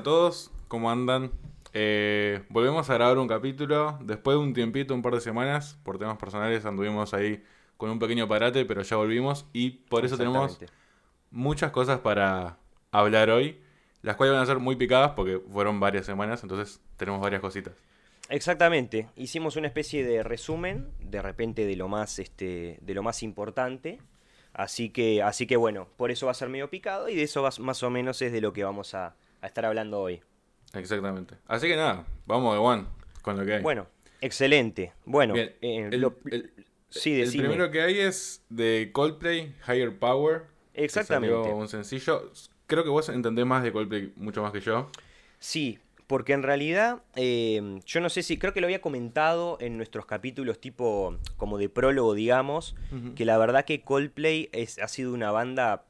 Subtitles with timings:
[0.00, 1.30] a todos, ¿cómo andan?
[1.74, 5.98] Eh, volvemos a grabar un capítulo después de un tiempito, un par de semanas, por
[5.98, 7.44] temas personales anduvimos ahí
[7.76, 10.58] con un pequeño parate, pero ya volvimos y por eso tenemos
[11.30, 12.56] muchas cosas para
[12.92, 13.60] hablar hoy,
[14.00, 17.74] las cuales van a ser muy picadas porque fueron varias semanas, entonces tenemos varias cositas.
[18.30, 23.22] Exactamente, hicimos una especie de resumen, de repente de lo más, este, de lo más
[23.22, 23.98] importante,
[24.54, 27.46] así que, así que bueno, por eso va a ser medio picado y de eso
[27.58, 30.20] más o menos es de lo que vamos a, a estar hablando hoy.
[30.74, 31.34] Exactamente.
[31.46, 32.86] Así que nada, vamos de one
[33.22, 33.62] con lo que hay.
[33.62, 33.86] Bueno,
[34.20, 34.92] excelente.
[35.04, 36.12] Bueno, eh, el,
[36.88, 40.44] sí, el primero que hay es de Coldplay, Higher Power.
[40.74, 41.52] Exactamente.
[41.52, 42.30] un sencillo.
[42.66, 44.88] Creo que vos entendés más de Coldplay mucho más que yo.
[45.38, 49.76] Sí, porque en realidad, eh, yo no sé si, creo que lo había comentado en
[49.76, 52.74] nuestros capítulos tipo como de prólogo, digamos,
[53.14, 55.84] que la verdad que Coldplay es, ha sido una banda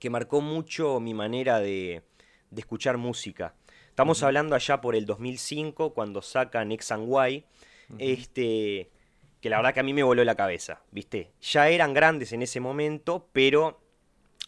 [0.00, 2.02] que marcó mucho mi manera de,
[2.50, 3.54] de escuchar música.
[3.88, 7.44] Estamos hablando allá por el 2005, cuando sacan X and Y,
[7.98, 8.90] este,
[9.40, 11.32] que la verdad que a mí me voló la cabeza, ¿viste?
[11.40, 13.80] Ya eran grandes en ese momento, pero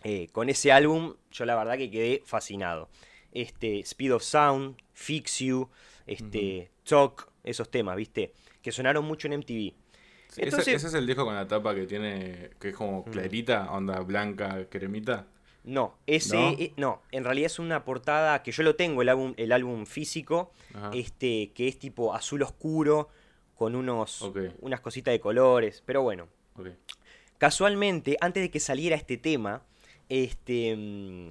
[0.04, 2.88] eh, con ese álbum yo la verdad que quedé fascinado.
[3.32, 5.68] Este, Speed of Sound, Fix You,
[6.06, 8.32] este, Talk, esos temas, ¿viste?
[8.60, 9.74] Que sonaron mucho en MTV.
[10.36, 14.66] ese, es el disco con la tapa que tiene, que es como clarita, onda blanca,
[14.68, 15.26] cremita.
[15.64, 17.02] No, ese eh, ¿No?
[17.12, 20.50] en realidad es una portada que yo lo tengo el álbum, el álbum físico,
[20.92, 23.08] este, que es tipo azul oscuro
[23.54, 24.28] con unos
[24.60, 26.28] unas cositas de colores, pero bueno.
[27.38, 29.62] Casualmente, antes de que saliera este tema,
[30.08, 31.30] este mm,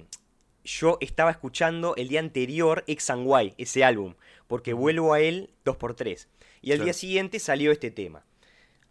[0.64, 4.14] yo estaba escuchando el día anterior X and Y, ese álbum,
[4.46, 6.26] porque vuelvo a él 2x3.
[6.62, 8.24] Y al día siguiente salió este tema.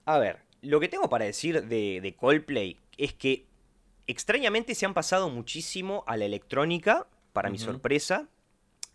[0.06, 3.46] A ver, lo que tengo para decir de, de Coldplay es que
[4.12, 8.28] extrañamente se han pasado muchísimo a la electrónica, para mi sorpresa,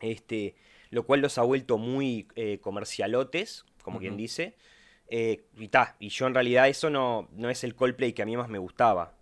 [0.01, 0.55] este,
[0.91, 4.57] lo cual los ha vuelto muy eh, comercialotes, como quien dice.
[5.09, 8.37] Eh, y, y yo en realidad eso no, no es el Coldplay que a mí
[8.37, 9.15] más me gustaba.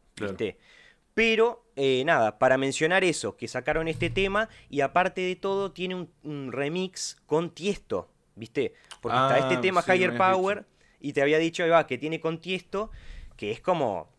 [1.14, 6.08] Pero, eh, nada, para mencionar eso, que sacaron este tema y aparte de todo tiene
[6.22, 8.74] un, remix con Tiesto, ¿viste?
[9.00, 10.64] Porque está este ah, tema Higher Power
[11.00, 12.90] y te había dicho, va, que tiene con Tiesto,
[13.36, 14.13] que es como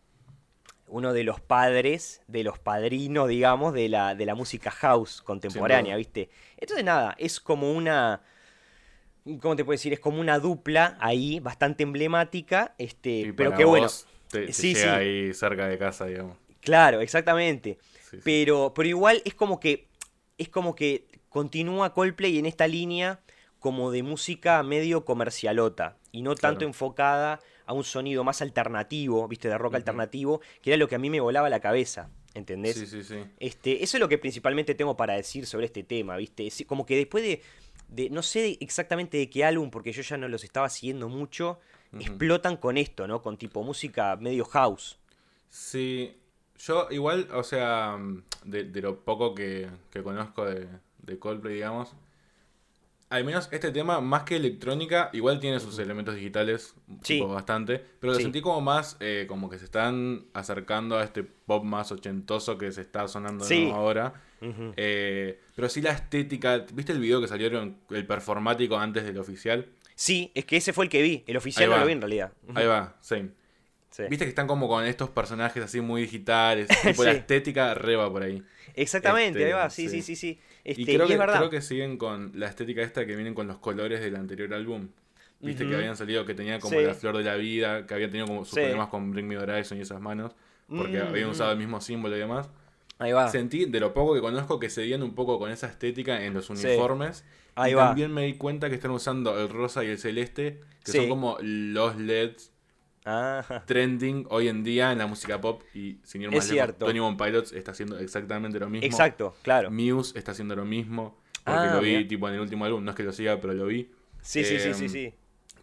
[0.88, 5.96] uno de los padres, de los padrinos, digamos, de la, de la música house contemporánea,
[5.96, 6.30] ¿viste?
[6.56, 8.22] Entonces, nada, es como una.
[9.40, 9.92] ¿Cómo te puedo decir?
[9.92, 13.88] Es como una dupla ahí, bastante emblemática, este, pero que bueno.
[13.88, 14.76] sí, sí.
[14.76, 16.36] ahí cerca de casa, digamos.
[16.60, 17.78] Claro, exactamente.
[18.24, 19.88] pero, pero igual es como que.
[20.38, 23.20] Es como que continúa Coldplay en esta línea
[23.58, 29.48] como de música medio comercialota y no tanto enfocada a un sonido más alternativo, viste,
[29.48, 32.08] de rock alternativo, que era lo que a mí me volaba la cabeza.
[32.34, 32.76] ¿Entendés?
[32.76, 33.16] Sí, sí, sí.
[33.38, 36.46] Este, eso es lo que principalmente tengo para decir sobre este tema, ¿viste?
[36.66, 37.42] como que después de,
[37.88, 41.58] de, no sé exactamente de qué álbum, porque yo ya no los estaba siguiendo mucho,
[41.98, 43.22] explotan con esto, ¿no?
[43.22, 44.98] Con tipo música medio house.
[45.48, 46.14] Sí,
[46.58, 47.98] yo igual, o sea,
[48.44, 49.70] de, lo poco que,
[50.02, 51.96] conozco de, de Coldplay, digamos,
[53.08, 57.20] al menos este tema, más que electrónica, igual tiene sus elementos digitales, sí.
[57.20, 61.64] bastante, pero lo sentí como más, eh, como que se están acercando a este pop
[61.64, 64.14] más ochentoso que se está sonando ahora.
[64.76, 69.66] Eh, pero sí la estética, ¿viste el video que salieron, el performático antes del oficial?
[69.94, 72.32] Sí, es que ese fue el que vi, el oficial no lo vi en realidad.
[72.54, 73.30] Ahí va, same.
[74.10, 78.22] Viste que están como con estos personajes así muy digitales, tipo la estética reba por
[78.22, 78.42] ahí.
[78.74, 80.38] Exactamente, ahí va, sí, sí, sí, sí.
[80.66, 83.58] Y este, creo, que, creo que siguen con la estética esta que vienen con los
[83.58, 84.88] colores del anterior álbum.
[85.38, 88.26] Viste que habían salido que tenía como la flor de la vida, que había tenido
[88.26, 90.34] como sus problemas con Bring Me Horizon y esas manos,
[90.68, 92.48] porque habían usado el mismo símbolo y demás.
[92.98, 93.28] Ahí va.
[93.28, 96.50] Sentí, de lo poco que conozco, que seguían un poco con esa estética en los
[96.50, 97.24] uniformes.
[97.54, 97.86] Ahí y va.
[97.86, 101.36] también me di cuenta que están usando el rosa y el celeste, que son como
[101.40, 102.50] los LEDs
[103.66, 107.16] trending hoy en día en la música pop y sin ir más lejos, Tony One
[107.16, 108.86] Pilots está haciendo exactamente lo mismo.
[108.86, 109.70] Exacto, claro.
[109.70, 111.16] Muse está haciendo lo mismo.
[111.44, 113.54] Porque ah, lo vi tipo en el último álbum, no es que lo siga, pero
[113.54, 113.88] lo vi.
[114.20, 115.14] Sí, sí, sí, sí, em, sí.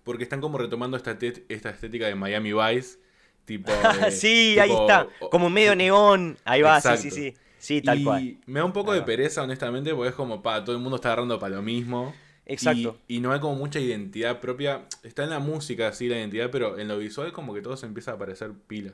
[0.05, 1.17] Porque están como retomando esta,
[1.49, 2.99] esta estética de Miami Vice.
[3.43, 3.69] Tipo.
[4.11, 5.07] sí, ahí está.
[5.29, 6.37] Como medio neón.
[6.45, 7.33] Ahí va, sí, sí, sí.
[7.57, 8.37] Sí, tal y cual.
[8.45, 11.09] Me da un poco de pereza, honestamente, porque es como, pa, todo el mundo está
[11.09, 12.13] agarrando para lo mismo.
[12.45, 12.97] Exacto.
[13.07, 14.85] Y, no hay como mucha identidad propia.
[15.03, 17.85] Está en la música, sí, la identidad, pero en lo visual como que todo se
[17.85, 18.93] empieza a parecer pila.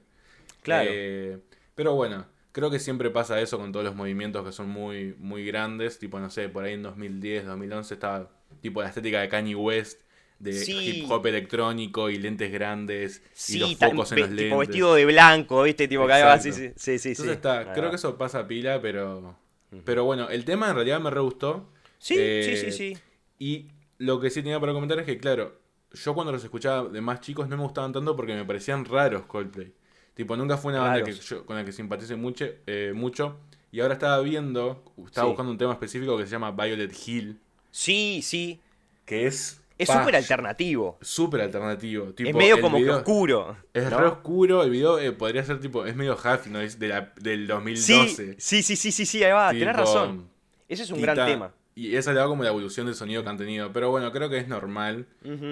[0.61, 0.89] Claro.
[0.93, 1.39] Eh,
[1.75, 5.45] pero bueno, creo que siempre pasa eso con todos los movimientos que son muy, muy
[5.45, 5.97] grandes.
[5.99, 8.29] Tipo, no sé, por ahí en 2010, 2011 estaba
[8.61, 10.01] tipo la estética de Kanye West.
[10.39, 14.57] De hip hop electrónico y lentes grandes y los focos en los lentes.
[14.57, 15.85] vestido de blanco, ¿viste?
[15.89, 19.35] Tipo que sí, sí, sí, sí, Entonces está, creo que eso pasa pila, pero
[19.83, 21.69] Pero bueno, el tema en realidad me re gustó.
[21.97, 22.97] Sí, sí, sí, sí.
[23.39, 25.59] Y lo que sí tenía para comentar es que, claro,
[25.91, 29.23] yo cuando los escuchaba de más chicos no me gustaban tanto porque me parecían raros
[29.25, 29.73] Coldplay.
[30.13, 33.37] Tipo, nunca fue una banda que yo, con la que simpatice mucho, eh, mucho.
[33.71, 37.39] Y ahora estaba viendo, estaba buscando un tema específico que se llama Violet Hill.
[37.71, 38.59] Sí, sí.
[39.05, 39.61] Que es.
[39.77, 40.97] Es súper alternativo.
[40.99, 42.13] Súper alternativo.
[42.17, 43.55] es medio como que oscuro.
[43.73, 44.63] Es re oscuro.
[44.63, 45.85] El video eh, podría ser tipo.
[45.85, 46.59] Es medio half, ¿no?
[46.59, 48.35] Es de la, del 2012.
[48.37, 49.51] Sí, sí, sí, sí, sí, ahí va.
[49.51, 50.27] Tienes razón.
[50.67, 51.53] Ese es un gran tema.
[51.79, 53.71] Y esa le da como la evolución del sonido que han tenido.
[53.71, 55.07] Pero bueno, creo que es normal.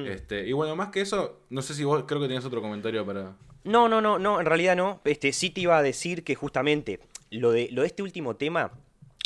[0.06, 3.06] este Y bueno, más que eso, no sé si vos creo que tenías otro comentario
[3.06, 3.38] para.
[3.63, 5.00] No, no, no, no, en realidad no.
[5.06, 7.00] Este, sí te iba a decir que justamente
[7.31, 8.74] lo de, lo de este último tema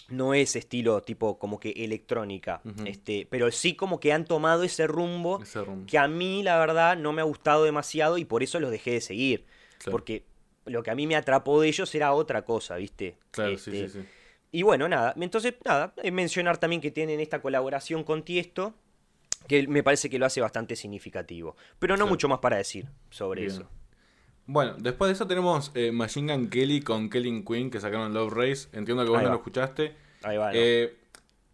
[0.10, 4.86] no es estilo tipo como que electrónica, este, pero sí como que han tomado ese
[4.86, 5.42] rumbo,
[5.88, 8.92] que a mí la verdad no me ha gustado demasiado y por eso los dejé
[8.92, 9.46] de seguir,
[9.90, 10.26] porque
[10.66, 13.18] lo que a mí me atrapó de ellos era otra cosa, ¿viste?
[13.32, 14.00] Claro, sí, sí, sí.
[14.52, 18.74] Y bueno, nada, entonces nada, mencionar también que tienen esta colaboración con Tiesto,
[19.48, 23.46] que me parece que lo hace bastante significativo, pero no mucho más para decir sobre
[23.46, 23.68] eso.
[24.46, 28.34] Bueno, después de eso tenemos eh, Machine Gun Kelly con Kelly Quinn que sacaron Love
[28.34, 28.68] Race.
[28.74, 29.96] Entiendo que vos no lo escuchaste.
[30.24, 30.52] Ahí va.
[30.54, 30.98] Eh,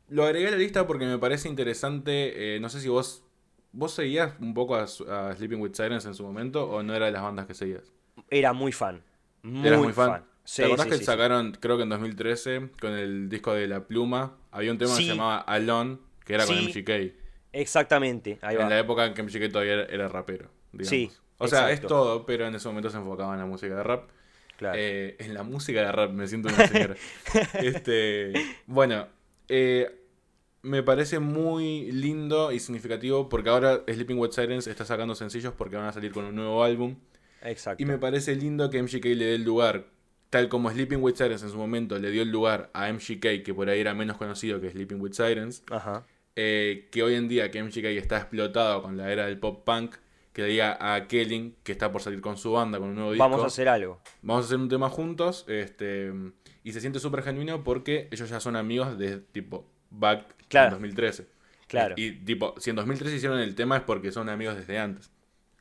[0.10, 2.56] lo agregué a la lista porque me parece interesante.
[2.56, 3.24] Eh, no sé si vos
[3.72, 7.12] vos seguías un poco a, Sleeping with Sirens en su momento o no era de
[7.12, 7.84] las bandas que seguías.
[8.30, 9.04] Era muy fan.
[9.44, 10.24] Muy ¿Eras muy fan?
[10.56, 14.72] ¿Te acordás que sacaron, creo que en 2013, con el disco de La Pluma, había
[14.72, 17.14] un tema que se llamaba Alone, que era con MGK?
[17.52, 18.64] Exactamente, ahí va.
[18.64, 20.50] En la época en que MGK todavía era, rapero.
[20.72, 20.90] Digamos.
[20.90, 23.84] Sí, o sea, es todo, pero en ese momento se enfocaba en la música de
[23.84, 24.10] rap.
[24.58, 24.78] Claro.
[24.80, 26.96] Eh, en la música de rap, me siento una señora.
[27.62, 28.34] este,
[28.66, 29.08] bueno,
[29.50, 30.02] eh,
[30.62, 35.76] me parece muy lindo y significativo porque ahora Sleeping with Sirens está sacando sencillos porque
[35.76, 36.96] van a salir con un nuevo álbum.
[37.44, 37.84] Exacto.
[37.84, 39.86] Y me parece lindo que MGK le dé el lugar,
[40.30, 43.54] tal como Sleeping with Sirens en su momento le dio el lugar a MGK, que
[43.54, 45.64] por ahí era menos conocido que Sleeping with Sirens.
[45.70, 46.06] Ajá.
[46.36, 49.96] Eh, que hoy en día que MGK está explotado con la era del pop punk,
[50.34, 53.12] que le diga a Kelly que está por salir con su banda, con un nuevo
[53.12, 53.24] disco.
[53.24, 54.00] Vamos a hacer algo.
[54.22, 55.46] Vamos a hacer un tema juntos.
[55.48, 56.14] Este,
[56.64, 61.28] y se siente súper genuino porque ellos ya son amigos de tipo back en 2013.
[61.68, 61.96] Claro.
[61.98, 65.10] Y, tipo, si en 2013 hicieron el tema es porque son amigos desde antes.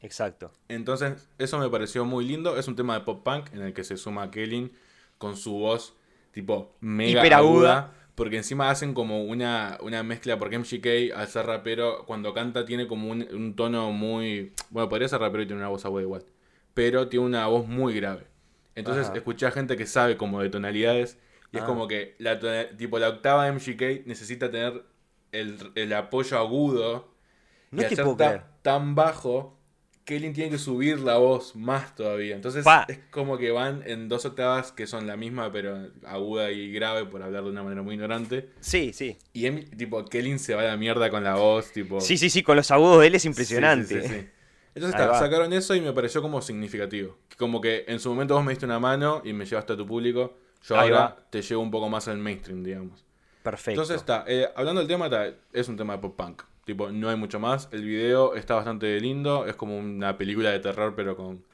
[0.06, 0.52] Exacto.
[0.68, 2.56] Entonces, eso me pareció muy lindo.
[2.56, 4.72] Es un tema de pop punk en el que se suma Kelly
[5.18, 5.96] con su voz
[6.30, 12.04] tipo mega aguda porque encima hacen como una, una mezcla, porque MGK al ser rapero,
[12.06, 14.54] cuando canta tiene como un, tono muy...
[14.70, 16.24] Bueno, podría ser rapero y tiene una voz aguda igual,
[16.72, 18.26] pero tiene una voz muy grave.
[18.74, 21.18] Entonces escuché a gente que sabe como de tonalidades
[21.52, 21.66] y es ah.
[21.66, 22.38] como que la,
[22.78, 24.82] tipo, la octava de MGK necesita tener
[25.32, 27.12] el, apoyo agudo
[27.70, 29.55] no y hacer tan bajo
[30.06, 32.36] Kelly tiene que subir la voz más todavía.
[32.36, 36.70] Entonces es como que van en dos octavas que son la misma, pero aguda y
[36.70, 38.48] grave, por hablar de una manera muy ignorante.
[38.60, 39.18] Sí, sí.
[39.32, 42.00] Y tipo, Kelly se va a la mierda con la voz, tipo.
[42.00, 44.02] Sí, sí, sí, con los agudos de él es impresionante.
[44.02, 44.28] Sí, sí,
[44.76, 47.18] Entonces sacaron eso y me pareció como significativo.
[47.36, 49.88] Como que en su momento vos me diste una mano y me llevaste a tu
[49.88, 50.38] público.
[50.62, 53.04] Yo ahora te llevo un poco más al mainstream, digamos.
[53.42, 53.72] Perfecto.
[53.72, 55.10] Entonces está, eh, hablando del tema,
[55.52, 56.42] es un tema de pop punk.
[56.66, 57.68] Tipo, no hay mucho más.
[57.70, 59.46] El video está bastante lindo.
[59.46, 61.44] Es como una película de terror, pero con,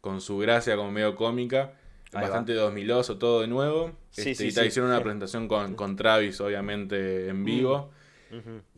[0.00, 1.72] con su gracia, como medio cómica.
[2.12, 3.90] bastante 2000oso, todo de nuevo.
[4.10, 7.90] Sí, este, y hicieron una presentación con, con, Travis, obviamente, en vivo.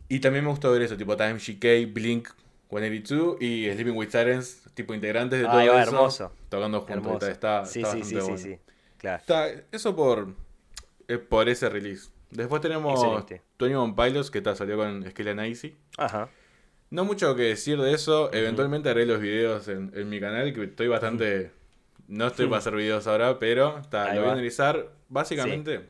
[0.09, 2.29] Y también me gustó ver eso, tipo Time GK, Blink
[2.71, 5.77] 182 y Sleeping with Sirens, tipo integrantes de todo eso.
[5.77, 6.31] hermoso.
[6.49, 7.29] Tocando juntos.
[7.29, 8.57] Está, sí, sí, sí, sí, sí,
[8.97, 9.21] claro.
[9.71, 10.33] eso por,
[11.07, 12.09] eh, por ese release.
[12.33, 13.25] Después tenemos
[13.57, 15.75] Tony One Pilots, que está, salió con Skeleton Icy.
[15.97, 16.29] Ajá.
[16.89, 18.33] No mucho que decir de eso.
[18.33, 21.51] Eventualmente haré los videos en, mi canal, que estoy bastante...
[22.07, 24.91] No estoy para hacer videos ahora, pero está, lo voy a analizar.
[25.07, 25.89] Básicamente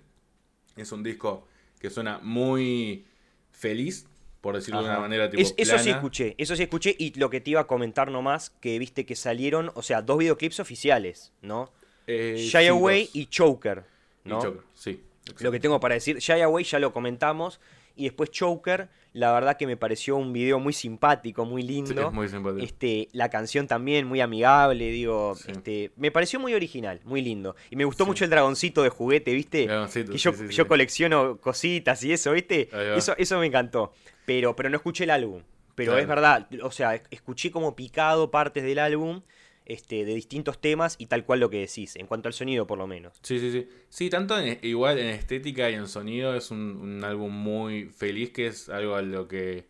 [0.75, 1.47] es un disco
[1.79, 3.05] que suena muy
[3.51, 4.07] feliz,
[4.39, 7.41] por decirlo de una manera tipo Eso sí escuché, eso sí escuché y lo que
[7.41, 11.71] te iba a comentar nomás, que viste que salieron, o sea, dos videoclips oficiales, ¿no?
[12.05, 13.83] Eh, Shy Away y Choker,
[14.23, 14.37] ¿no?
[14.37, 15.03] Y Choker, sí
[15.39, 16.17] lo que tengo para decir.
[16.19, 17.59] Shy Away ya lo comentamos.
[17.95, 22.11] Y después Choker, la verdad que me pareció un video muy simpático, muy lindo.
[22.11, 22.65] muy simpático.
[22.65, 27.55] Este, la canción también muy amigable, digo, este, me pareció muy original, muy lindo.
[27.69, 29.67] Y me gustó mucho el dragoncito de juguete, ¿viste?
[29.93, 32.69] que yo, yo colecciono cositas y eso, ¿viste?
[32.97, 33.93] Eso, eso me encantó.
[34.25, 35.43] Pero, pero no escuché el álbum.
[35.75, 39.21] Pero es verdad, o sea, escuché como picado partes del álbum
[39.65, 42.77] este, de distintos temas y tal cual lo que decís, en cuanto al sonido por
[42.77, 43.13] lo menos.
[43.21, 43.67] Sí, sí, sí.
[43.89, 48.69] Sí, tanto igual en estética y en sonido es un, álbum muy feliz, que es
[48.69, 49.65] algo a lo que...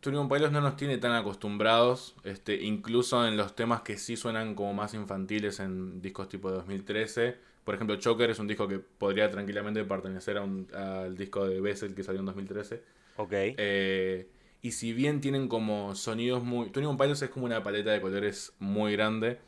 [0.00, 4.56] Tony Pilots no nos tiene tan acostumbrados, este, incluso en los temas que sí suenan
[4.56, 7.36] como más infantiles en discos tipo de 2013.
[7.64, 11.60] Por ejemplo, Choker es un disco que podría tranquilamente pertenecer a un, al disco de
[11.60, 12.82] Bessel que salió en 2013.
[13.16, 13.32] Ok.
[13.32, 14.26] Eh,
[14.62, 16.70] y si bien tienen como sonidos muy...
[16.70, 19.40] Tony Pilots es como una paleta de colores muy grande.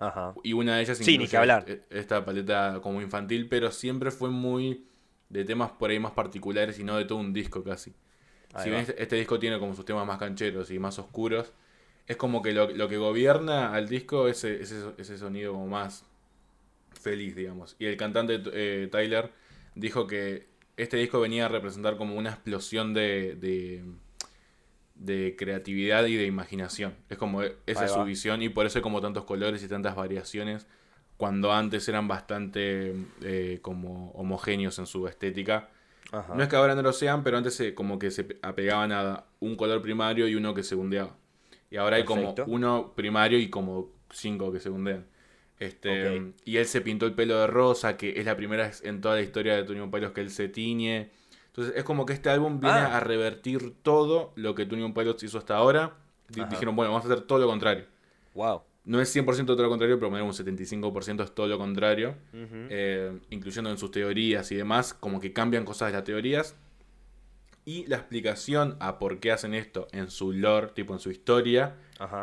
[0.00, 0.34] Ajá.
[0.42, 1.64] Y una de ellas sí, ni que hablar.
[1.68, 4.86] E, esta paleta como infantil, pero siempre fue muy
[5.28, 7.94] de temas por ahí más particulares y no de todo un disco casi
[8.60, 11.52] si bien este, este, disco tiene como sus temas más cancheros y más oscuros,
[12.06, 16.04] es como que lo, que gobierna al disco es ese, ese, sonido como más
[17.00, 17.76] feliz, digamos.
[17.78, 19.30] Y el cantante eh, Tyler
[19.74, 23.84] dijo que este disco venía a representar como una explosión de, de,
[25.36, 26.94] creatividad y de imaginación.
[27.08, 29.94] Es como esa es su visión y por eso hay como tantos colores y tantas
[29.96, 30.66] variaciones
[31.16, 35.68] cuando antes eran bastante eh, como homogéneos en su estética
[36.34, 39.24] no es que ahora no lo sean, pero antes se, como que se apegaban a
[39.40, 41.16] un color primario y uno que segundeaba.
[41.70, 45.06] Y ahora hay como uno primario y como cinco que segundean.
[45.58, 49.00] Este, Y él se pintó el pelo de rosa, que es la primera vez en
[49.00, 51.10] toda la historia de Tunion Pilots que él se tiñe.
[51.52, 52.96] Entonces es como que este álbum viene ah.
[52.96, 55.94] a revertir todo lo que Tunion Pilots hizo hasta ahora.
[56.28, 57.84] Dijeron, bueno, vamos a hacer todo lo contrario.
[58.34, 63.16] Wow no es 100% todo lo contrario, pero un 75% es todo lo contrario, eh,
[63.30, 66.56] incluyendo en sus teorías y demás, como que cambian cosas de las teorías.
[67.64, 71.76] Y la explicación a por qué hacen esto en su lore, tipo en su historia,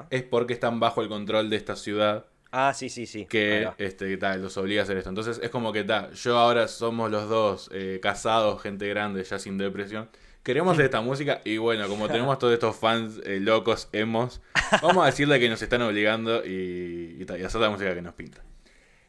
[0.10, 2.26] es porque están bajo el control de esta ciudad.
[2.52, 3.26] Ah, sí, sí, sí.
[3.26, 5.10] Que este, los obliga a hacer esto.
[5.10, 9.40] Entonces es como que ta, yo ahora somos los dos eh, casados, gente grande, ya
[9.40, 10.10] sin depresión
[10.42, 14.42] queremos de esta música y bueno, como tenemos todos estos fans eh, locos, hemos,
[14.82, 18.42] vamos a decirle que nos están obligando y, y, hacer la música que nos pinta.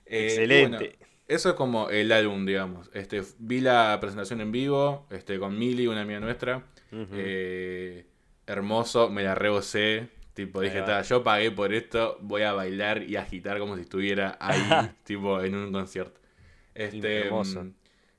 [0.04, 0.98] Eh, Excelente.
[1.28, 2.90] eso es como el álbum, digamos.
[2.92, 6.64] Este, vi la presentación en vivo este, con Mili, una amiga nuestra.
[8.46, 10.08] Hermoso, me la rebosé.
[10.34, 14.60] Tipo, dije, yo pagué por esto, voy a bailar y agitar como si estuviera ahí,
[15.04, 16.20] tipo, en un concierto.
[16.74, 17.64] Este, hermoso.
[17.64, 17.74] Mm,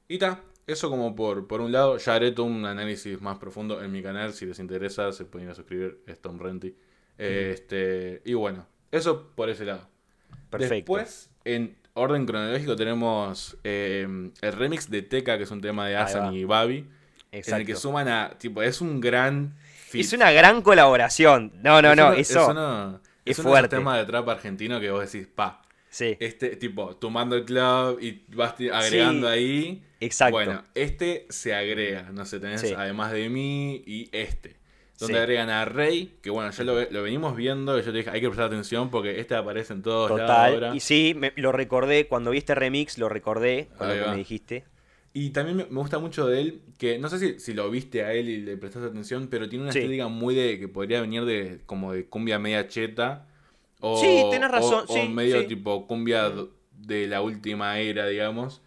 [0.10, 3.82] y ta, eso como por, por un lado, ya haré todo un análisis más profundo
[3.82, 6.76] en mi canal, si les interesa se pueden ir a suscribir, es Tom Renty.
[7.18, 9.88] Este, y bueno, eso por ese lado.
[10.50, 10.76] Perfecto.
[10.76, 15.96] Después, en orden cronológico, tenemos eh, el remix de Teca, que es un tema de
[15.96, 16.90] Asan y Babi.
[17.32, 19.56] En el que suman a, tipo, es un gran...
[20.00, 21.52] Es una gran colaboración.
[21.62, 23.00] No, no, no, eso...
[23.24, 23.76] Es, es fuerte.
[23.76, 26.16] tema de trap argentino que vos decís, pa, Sí.
[26.22, 29.84] Este, tipo, tomando el club y vas agregando ahí.
[30.00, 30.32] Exacto.
[30.32, 34.56] Bueno, este se agrega, no sé, tenés además de mí y este.
[34.98, 38.12] Donde agregan a Rey, que bueno, ya lo, lo, venimos viendo, y yo te dije,
[38.12, 40.76] hay que prestar atención porque este aparece en todos Total.
[40.76, 44.64] Y sí, me, lo recordé, cuando vi este remix, lo recordé, cuando me dijiste.
[45.14, 48.14] Y también me, gusta mucho de él, que no sé si, si, lo viste a
[48.14, 51.60] él y le prestaste atención, pero tiene una estética muy de, que podría venir de
[51.66, 53.28] como de cumbia media cheta
[53.82, 54.86] o, sí, tenés razón.
[54.88, 56.32] O, medio tipo cumbia
[56.72, 58.62] de la última era, digamos.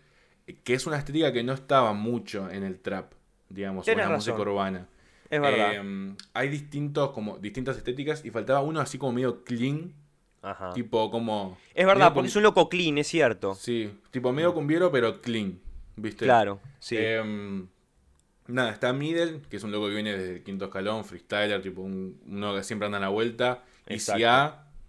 [0.65, 3.13] Que es una estética que no estaba mucho en el trap,
[3.49, 4.89] digamos, en la música urbana.
[5.31, 5.75] Es verdad.
[5.77, 9.95] Em, hay distintos, como, distintas estéticas y faltaba uno así como medio clean.
[10.43, 10.75] Ajá.
[10.75, 11.57] Tipo como.
[11.75, 13.55] Es verdad, porque es un loco clean, es cierto.
[13.55, 14.55] Sí, tipo medio mm.
[14.55, 15.61] cumbiero, pero clean.
[15.97, 16.25] ¿Viste?
[16.25, 16.97] Claro, sí.
[16.99, 17.67] Em,
[18.47, 21.83] nada, está Middle, que es un loco que viene desde el quinto escalón, freestyler, tipo
[21.83, 23.63] uno que siempre anda a la vuelta.
[23.89, 23.99] Y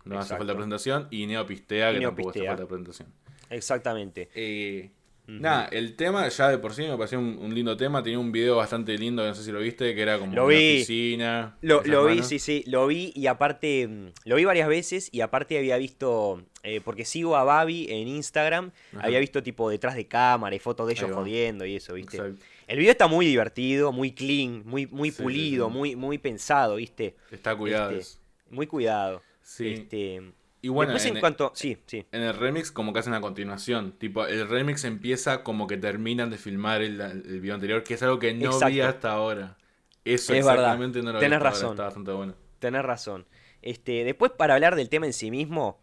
[0.05, 1.07] no hace falta presentación.
[1.11, 3.07] Y Neopistea, que tampoco hace falta presentación.
[3.49, 4.29] Exactamente.
[4.33, 4.91] Eh,
[5.27, 8.03] nada, el tema ya de por sí me pareció un, lindo tema.
[8.03, 10.55] Tenía un video bastante lindo, no sé si lo viste, que era como lo una
[10.55, 11.57] oficina.
[11.61, 15.57] Lo, vi, sí, sí, lo vi y aparte, mm, lo vi varias veces y aparte
[15.57, 20.55] había visto, eh, porque sigo a Babi en Instagram, había visto tipo detrás de cámara
[20.55, 22.19] y fotos de ellos jodiendo y eso, ¿viste?
[22.67, 27.15] El video está muy divertido, muy clean, muy, muy pulido, Muy, muy pensado, ¿viste?
[27.31, 27.91] Está cuidado.
[27.91, 29.21] Este, muy cuidado.
[29.41, 29.73] Sí.
[29.73, 30.33] Este,
[30.65, 31.51] y bueno, en, en, cuanto.
[31.53, 32.07] Sí, sí.
[32.11, 33.91] En el remix, como que hacen a continuación.
[33.99, 38.01] Tipo, el remix empieza como que terminan de filmar el, el video anterior, que es
[38.01, 39.57] algo que no vi hasta ahora.
[40.03, 41.73] Eso es exactamente no lo Tenés razón.
[41.73, 42.33] Está bastante bueno.
[42.57, 43.27] Tenés razón.
[43.61, 45.77] Este, después, para hablar del tema en sí mismo,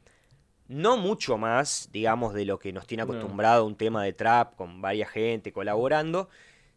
[0.66, 4.82] no mucho más, digamos, de lo que nos tiene acostumbrado un tema de trap con
[4.82, 6.28] varias gente colaborando.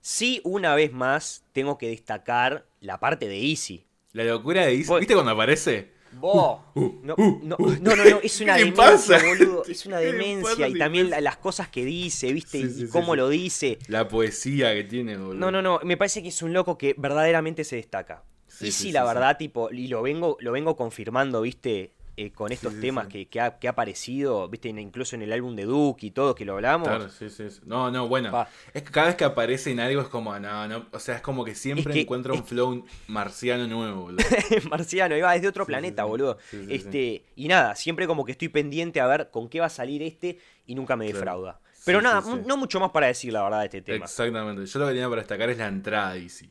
[0.02, 3.88] Sí, una vez más, tengo que destacar la parte de Easy.
[4.12, 4.94] La locura de Easy.
[5.00, 5.95] ¿Viste cuando aparece?
[6.20, 6.62] Vos.
[6.74, 9.64] Uh, uh, no, uh, no, no, no, es una demencia, boludo.
[9.66, 10.68] Es una demencia.
[10.68, 12.60] Y también las cosas que dice, ¿viste?
[12.60, 13.78] y cómo lo dice.
[13.88, 15.36] La poesía que tiene, boludo.
[15.36, 15.80] No, no, no.
[15.84, 18.24] Me parece que es un loco que verdaderamente se destaca.
[18.62, 21.94] y sí, la verdad, tipo, y lo vengo, lo vengo confirmando, ¿viste?
[22.18, 25.56] Eh, con estos temas Que, que, ha, que, ha, aparecido, viste, incluso en el álbum
[25.56, 26.88] de Duke y todo, que lo hablamos.
[26.88, 27.44] Claro, sí, sí.
[27.66, 28.46] No, no, bueno.
[28.74, 31.22] Es que cada vez que aparece en algo es como, no, no, o sea, es
[31.22, 34.24] como que siempre encuentra un flow marciano nuevo, boludo.
[34.70, 36.38] marciano, iba desde otro planeta, boludo.
[36.70, 40.02] este, y nada, siempre como que estoy pendiente a ver con qué va a salir
[40.04, 41.60] este y nunca me defrauda.
[41.86, 44.06] Pero nada, no mucho más para decir la verdad de este tema.
[44.06, 44.66] Exactamente.
[44.66, 46.50] Yo lo que tenía para destacar es la entrada, Easy.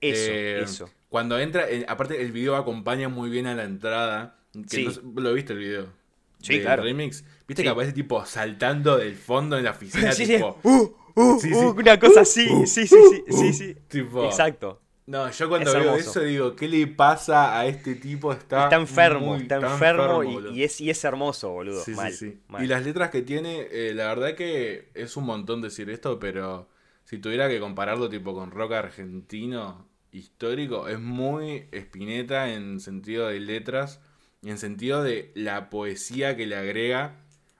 [0.00, 0.90] Eso, eh, eso.
[1.08, 4.36] Cuando entra, eh, aparte el video acompaña muy bien a la entrada.
[4.70, 5.86] Que ¿Lo viste el video?
[6.40, 6.82] Sí, claro.
[6.82, 7.24] remix.
[7.48, 10.12] ¿Viste que aparece tipo saltando del fondo en la oficina?
[10.12, 10.68] sí, tipo, sí.
[10.68, 12.46] Uh, uh, uh, una cosa así.
[12.66, 13.76] sí, sí, sí, sí, sí.
[13.88, 14.80] Tipo, Exacto.
[15.06, 18.32] No, yo cuando veo eso digo, ¿qué le pasa a este tipo?
[18.32, 21.82] Está, está enfermo, está, enfermo, y, es, y es hermoso, boludo.
[21.82, 22.38] Sí, sí, sí.
[22.58, 26.70] Y las letras que tiene, eh, la verdad que es un montón decir esto, pero
[27.04, 33.40] si tuviera que compararlo tipo con rock argentino histórico, es muy espineta en sentido de
[33.40, 34.00] letras
[34.50, 37.16] en sentido de la poesía que le agrega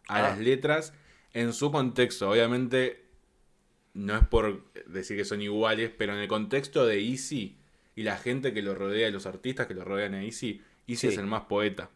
[0.08, 0.42] a las ah.
[0.42, 0.92] letras
[1.32, 2.30] en su contexto.
[2.30, 3.04] Obviamente
[3.94, 7.56] no es por decir que son iguales, pero en el contexto de Easy
[7.96, 11.06] y la gente que lo rodea, y los artistas que lo rodean a Easy, Easy
[11.06, 11.90] es el más poeta.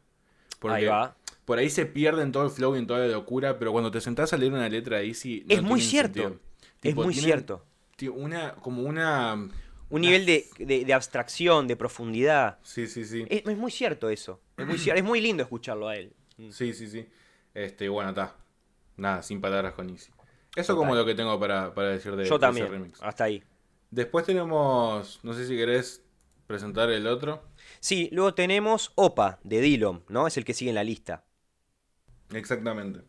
[0.61, 1.17] Porque ahí va.
[1.45, 3.91] Por ahí se pierde en todo el flow y en toda la locura, pero cuando
[3.91, 5.45] te sentás a leer una letra de Easy.
[5.49, 6.39] es muy cierto.
[6.83, 7.65] es muy cierto.
[8.13, 9.49] Una, como una.
[9.91, 12.59] Un nivel de, abstracción, de profundidad.
[12.63, 13.25] Sí, sí, sí.
[13.29, 14.41] Es, muy cierto eso.
[14.57, 16.13] Es muy, es muy lindo escucharlo a él.
[16.51, 17.07] Sí, sí, sí.
[17.55, 18.37] Este, bueno, está.
[18.97, 20.11] Nada, sin palabras con Easy.
[20.57, 23.01] Eso como lo que tengo para, decir de, Yo también, remix.
[23.03, 23.43] Hasta ahí.
[23.91, 26.03] Después tenemos, no sé si querés
[26.47, 27.45] presentar el otro.
[27.81, 30.27] Sí, luego tenemos Opa de Dillon, ¿no?
[30.27, 31.25] Es el que sigue en la lista.
[32.33, 33.01] Exactamente.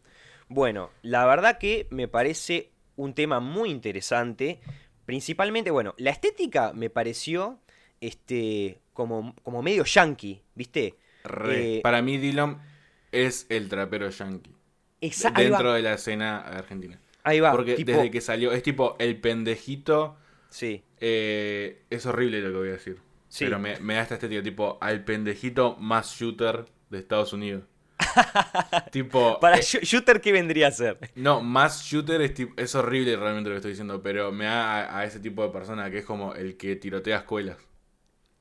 [0.48, 4.62] Bueno, la verdad que me parece un tema muy interesante.
[5.10, 7.58] Principalmente, bueno, la estética me pareció
[8.00, 11.00] este, como, como medio yankee, ¿viste?
[11.50, 12.60] Eh, para mí Dillon
[13.12, 14.54] es el trapero yankee.
[15.02, 15.42] Exacto.
[15.42, 17.02] Dentro de la escena argentina.
[17.24, 17.50] Ahí va.
[17.50, 20.16] Porque desde que salió, es tipo el pendejito.
[20.52, 20.84] Sí.
[21.00, 23.00] Eh, es horrible lo que voy a decir.
[23.30, 23.46] Sí.
[23.46, 27.64] Pero me, da esta estética, tipo, al pendejito más shooter de Estados Unidos.
[28.92, 29.40] tipo.
[29.40, 30.98] Para eh, shooter, ¿qué vendría a ser?
[31.16, 35.06] No, más shooter es, es horrible realmente lo que estoy diciendo, pero me da a
[35.06, 37.58] ese tipo de persona que es como el que tirotea escuelas.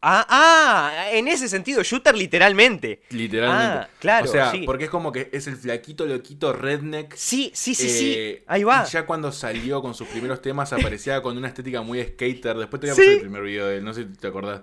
[0.00, 3.02] Ah, ah, en ese sentido, shooter literalmente.
[3.10, 3.64] Literalmente.
[3.64, 4.26] Ah, claro.
[4.26, 7.14] O sea, porque es como que es el flaquito loquito redneck.
[7.16, 8.14] Sí, sí, sí, sí.
[8.16, 8.84] Eh, Ahí va.
[8.86, 12.56] Y ya cuando salió con sus primeros temas aparecía con una estética muy skater.
[12.56, 14.62] Después te voy a pasar el primer video de él, no sé si te acordás.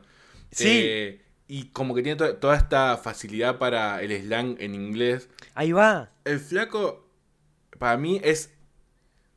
[0.51, 0.67] Sí.
[0.69, 5.29] Eh, y como que tiene toda esta facilidad para el slang en inglés.
[5.53, 6.11] Ahí va.
[6.23, 7.07] El flaco,
[7.77, 8.51] para mí, es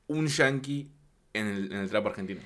[0.07, 0.91] un yankee
[1.35, 2.41] en el, en el trap argentino.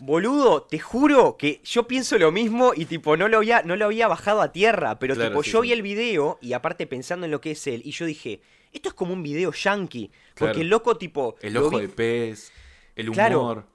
[0.00, 3.86] Boludo, te juro que yo pienso lo mismo y tipo no lo había, no lo
[3.86, 7.40] había bajado a tierra, pero tipo yo vi el video y aparte pensando en lo
[7.40, 8.40] que es él y yo dije,
[8.72, 11.34] esto es como un video yankee, porque el loco tipo...
[11.40, 12.52] El ojo de pez,
[12.94, 13.66] el humor.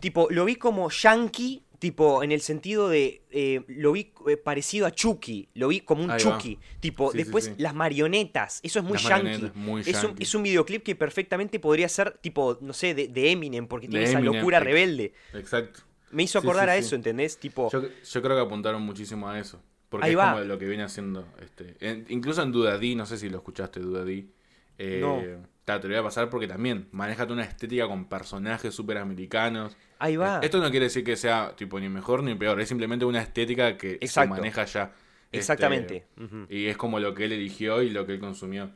[0.00, 3.22] tipo, lo vi como yankee Tipo, en el sentido de.
[3.30, 5.48] Eh, lo vi eh, parecido a Chucky.
[5.54, 6.58] Lo vi como un Chucky.
[6.80, 8.60] Tipo, después las marionetas.
[8.62, 9.52] Eso es muy yankee.
[9.84, 13.88] es, un, es, un, videoclip que perfectamente podría ser, tipo, no sé, de, Eminem, porque
[13.88, 15.12] tiene esa locura rebelde.
[15.34, 15.80] Exacto.
[16.10, 17.36] Me hizo acordar a eso, ¿entendés?
[17.38, 17.70] Tipo.
[17.70, 19.60] Yo, creo que apuntaron muchísimo a eso.
[19.88, 21.26] Porque es como lo que viene haciendo.
[21.40, 24.30] Este, incluso en Dudadí, no sé si lo escuchaste, Dudadí.
[24.78, 25.20] Eh, no.
[25.64, 29.76] te lo voy a pasar porque también maneja una estética con personajes súper americanos.
[29.98, 30.40] Ahí va.
[30.42, 33.76] Esto no quiere decir que sea tipo ni mejor ni peor, es simplemente una estética
[33.76, 34.92] que se maneja ya.
[35.26, 36.06] Este, Exactamente.
[36.48, 38.70] Y es como lo que él eligió y lo que él consumió.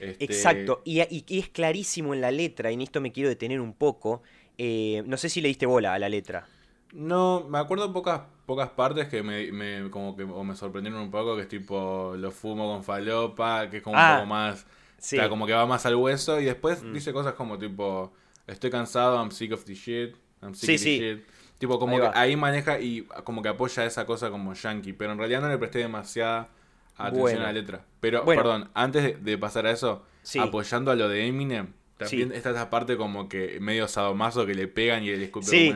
[0.00, 0.82] Este, Exacto.
[0.84, 4.22] Y, es clarísimo en la letra, y en esto me quiero detener un poco.
[4.58, 6.46] Eh, no sé si le diste bola a la letra.
[6.92, 11.42] No, me acuerdo pocas pocas partes que me, como que me sorprendieron un poco, que
[11.42, 14.66] es tipo lo fumo con falopa, que es como un ah, poco más,
[14.98, 15.18] sí.
[15.28, 16.92] como que va más al hueso y después mm.
[16.92, 18.12] dice cosas como tipo
[18.46, 20.14] estoy cansado, I'm sick of the shit
[20.52, 21.22] sí, sí.
[21.58, 24.92] Tipo, como que ahí maneja y como que apoya esa cosa como yankee.
[24.92, 26.48] Pero en realidad no le presté demasiada
[26.96, 27.84] atención a la letra.
[28.00, 30.04] Pero, perdón, antes de, pasar a eso,
[30.38, 34.68] apoyando a lo de Eminem, también está esa parte como que medio sadomaso que le
[34.68, 35.74] pegan y le escupe sí.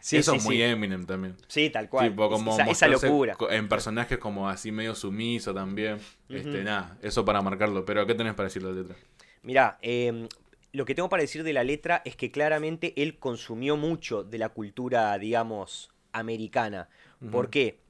[0.00, 1.36] Eso es muy Eminem también.
[1.48, 2.08] Sí, tal cual.
[2.08, 3.36] Tipo, como esa, locura.
[3.50, 5.98] En personajes como así medio sumiso también.
[6.28, 7.84] Este, nada, eso para marcarlo.
[7.84, 8.96] Pero ¿qué tenés para decir la letra?
[9.42, 10.26] Mirá, eh,
[10.72, 14.38] lo que tengo para decir de la letra es que claramente él consumió mucho de
[14.38, 16.88] la cultura, digamos, americana.
[17.30, 17.80] ¿Por qué?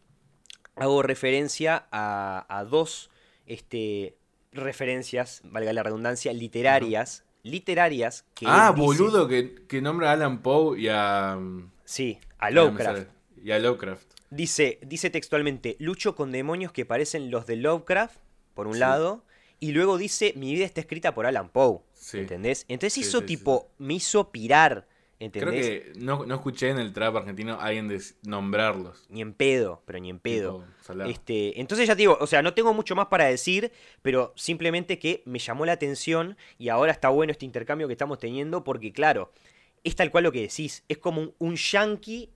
[0.76, 3.10] Hago referencia a, dos
[3.46, 4.16] este,
[4.52, 7.24] referencias, valga la redundancia, literarias.
[7.44, 8.46] Literarias que.
[8.48, 11.36] Ah, boludo, que, que, nombra a Alan Poe y a.
[11.38, 13.08] Mm, sí, a Lovecraft.
[13.42, 14.06] Y a Lovecraft.
[14.30, 18.18] Dice, dice textualmente: Lucho con demonios que parecen los de Lovecraft
[18.54, 19.22] por un lado,
[19.60, 21.80] y luego dice, mi vida está escrita por Alan Poe,
[22.12, 22.64] ¿entendés?
[22.68, 24.86] Entonces hizo tipo, me hizo pirar
[25.18, 29.04] Creo que no, escuché en el trap argentino a alguien nombrarlos.
[29.08, 30.64] Ni en pedo, pero ni en pedo.
[31.06, 35.00] este, entonces ya te digo, o sea, no tengo mucho más para decir, pero simplemente
[35.00, 38.92] que me llamó la atención y ahora está bueno este intercambio que estamos teniendo porque,
[38.92, 39.32] claro,
[39.82, 40.84] es tal cual lo que decís.
[40.88, 42.30] Es como un, yankee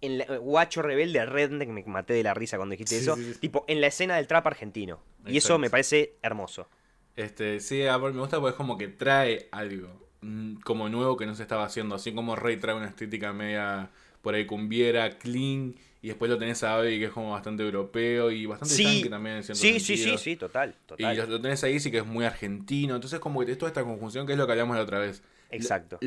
[0.00, 3.80] en la, guacho rebelde redneck, me maté de la risa cuando dijiste eso, tipo en
[3.80, 5.00] la escena del trap argentino.
[5.26, 6.68] Y eso me parece hermoso.
[7.16, 10.08] Este, sí, me gusta porque es como que trae algo.
[10.20, 11.94] Mm, como nuevo que no se estaba haciendo.
[11.94, 13.90] Así como Rey trae una estética media
[14.22, 18.30] por ahí cumbiera, clean, y después lo tenés a Abby que es como bastante europeo
[18.30, 21.98] y bastante sí, también sí, sí, sí, sí, total, Y lo, tenés ahí sí que
[21.98, 22.94] es muy argentino.
[22.94, 25.22] Entonces como que tenés toda esta conjunción que es lo que hablamos la otra vez.
[25.50, 25.98] Exacto.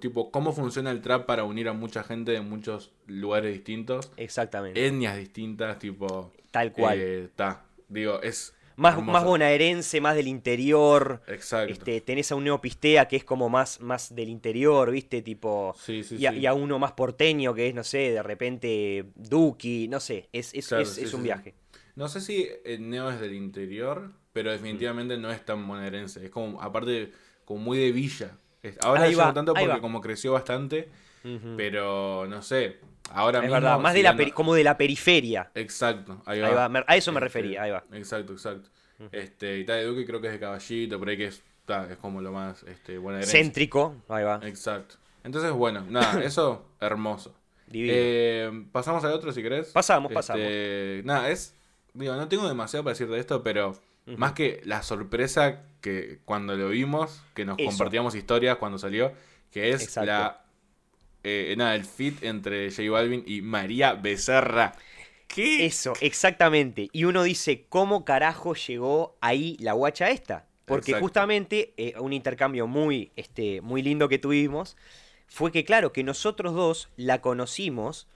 [0.00, 4.10] tipo, cómo funciona el trap para unir a mucha gente de muchos lugares distintos.
[4.16, 4.86] Exactamente.
[4.86, 6.32] Etnias distintas, tipo.
[6.50, 6.98] Tal cual.
[6.98, 7.64] Está.
[7.88, 11.20] Digo, es más, más bonaerense, más del interior.
[11.26, 11.72] Exacto.
[11.72, 15.20] Este, tenés a un neopistea que es como más, más del interior, ¿viste?
[15.20, 15.74] Tipo.
[15.76, 19.06] Sí, sí, y, a, y, a, uno más porteño que es, no sé, de repente
[19.16, 20.28] Duki, no sé.
[20.32, 21.54] Es, es, es, un viaje.
[21.96, 26.24] No sé si el neo es del interior, pero definitivamente no es tan bonaerense.
[26.24, 27.10] Es como, aparte,
[27.44, 28.38] como muy de villa.
[28.82, 30.88] Ahora no va, tanto porque como creció bastante,
[31.56, 32.80] pero no sé.
[33.10, 35.50] Ahora es verdad, más de la como de la periferia.
[35.54, 36.70] Exacto, ahí va.
[36.86, 37.84] A eso me este, refería, ahí va.
[37.92, 38.68] Exacto, exacto.
[39.12, 41.42] Este, y tal de Duque creo que es de Caballito, pero ahí que es,
[41.90, 44.40] es como lo más este, Céntrico, ahí va.
[44.42, 44.96] Exacto.
[45.24, 47.34] Entonces, bueno, nada, eso hermoso.
[47.72, 49.68] Eh, pasamos al otro si querés.
[49.68, 51.04] Pasamos, este, pasamos.
[51.04, 51.54] Nada, es.
[51.94, 53.78] Digo, no tengo demasiado para decir de esto, pero
[54.16, 59.12] más que la sorpresa que cuando lo vimos, que nos compartíamos historias cuando salió,
[59.50, 60.44] que es la
[61.24, 64.72] eh, nada, el fit entre J Balvin y María Becerra.
[65.26, 65.66] ¿Qué?
[65.66, 66.88] Eso, exactamente.
[66.92, 70.46] Y uno dice, ¿cómo carajo llegó ahí la guacha esta?
[70.64, 74.76] Porque justamente eh, un intercambio muy, este, muy lindo que tuvimos
[75.26, 78.06] fue que, claro, que nosotros dos la conocimos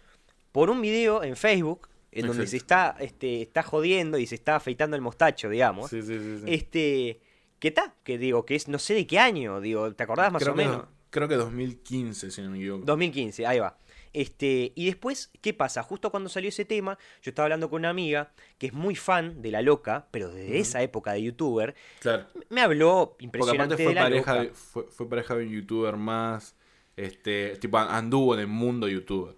[0.53, 4.57] por un video en Facebook en donde se está, este, está jodiendo y se está
[4.57, 5.91] afeitando el mostacho, digamos.
[5.91, 7.21] Sí, sí, sí, este,
[7.59, 7.93] ¿qué tal?
[8.05, 10.85] Que digo, que es no sé de qué año, digo, ¿te acordás más o menos?
[11.13, 12.85] creo que 2015, si no me equivoco.
[12.85, 13.77] 2015, ahí va.
[14.15, 15.83] Este, y después, ¿qué pasa?
[15.83, 19.41] Justo cuando salió ese tema, yo estaba hablando con una amiga que es muy fan
[19.41, 21.75] de La Loca, pero desde esa época de youtuber.
[22.01, 22.27] Claro.
[22.49, 26.57] Me habló impresionante fue de La pareja, Fue, fue, pareja de un youtuber más.
[26.97, 29.35] Este, tipo, anduvo en el mundo youtuber.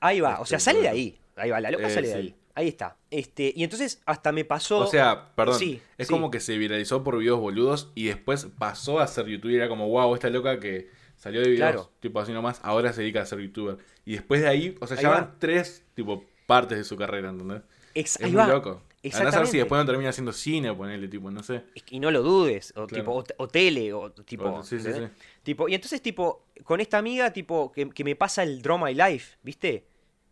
[0.00, 1.18] Ahí va, o sea, este, sale de ahí.
[1.36, 2.36] Ahí va, La Loca sale de ahí.
[2.54, 2.96] Ahí está.
[3.10, 4.80] Este, y entonces hasta me pasó.
[4.80, 5.58] O sea, perdón.
[5.96, 9.56] es como que se viralizó por videos boludos y después pasó a ser youtuber.
[9.56, 10.90] Era como, wow, esta loca que
[11.22, 13.78] Salió de videos, tipo así nomás, ahora se dedica a ser youtuber.
[14.04, 17.62] Y después de ahí, o sea, ya van tres, tipo, partes de su carrera, ¿entendés?
[17.94, 18.82] es muy loco.
[19.04, 21.62] A no saber si después no termina haciendo cine o ponerle, tipo, no sé.
[21.90, 24.64] Y no lo dudes, o tipo, o, tele, o tipo.
[24.64, 25.00] sí, sí, sí.
[25.44, 28.92] Tipo, y entonces, tipo, con esta amiga, tipo, que, que me pasa el Draw My
[28.92, 29.86] Life, ¿viste?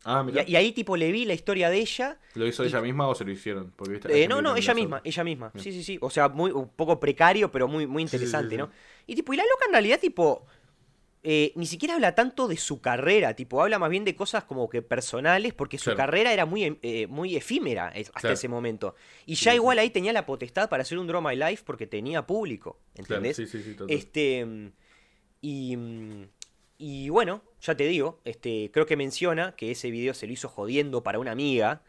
[0.04, 0.26] Ah.
[0.46, 2.18] Y, ahí, tipo, le vi la historia de ella.
[2.34, 3.72] ¿Lo hizo ella misma o se lo hicieron?
[3.76, 5.52] Porque, eh, no, no, ella misma, ella misma.
[5.56, 5.98] Sí, sí, sí.
[6.00, 8.70] O sea, muy, un poco precario, pero muy, muy interesante, ¿no?
[9.06, 10.46] Y tipo, y la loca en realidad, tipo,
[11.22, 14.70] eh, ni siquiera habla tanto de su carrera, tipo, habla más bien de cosas como
[14.70, 18.94] que personales, porque su carrera era muy, eh, muy efímera hasta ese momento.
[19.26, 22.26] Y ya igual ahí tenía la potestad para hacer un Draw My Life porque tenía
[22.26, 23.36] público, ¿entendés?
[23.36, 24.72] Sí, sí, sí, este,
[25.42, 25.76] y,
[26.80, 30.48] y bueno, ya te digo, este, creo que menciona que ese video se lo hizo
[30.48, 31.82] jodiendo para una amiga,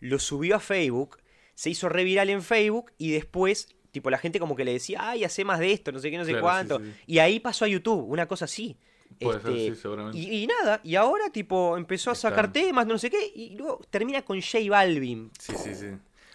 [0.00, 1.18] lo subió a Facebook,
[1.54, 5.24] se hizo reviral en Facebook y después Tipo, la gente como que le decía, ay,
[5.24, 6.82] hace más de esto, no sé qué, no sé cuánto.
[7.06, 8.76] Y ahí pasó a YouTube, una cosa así.
[9.18, 10.18] Puede este, seguramente.
[10.18, 14.20] Y, nada, y ahora, tipo, empezó a sacar temas, no sé qué, y luego termina
[14.20, 15.30] con J Balvin.
[15.38, 15.86] Sí, sí, sí.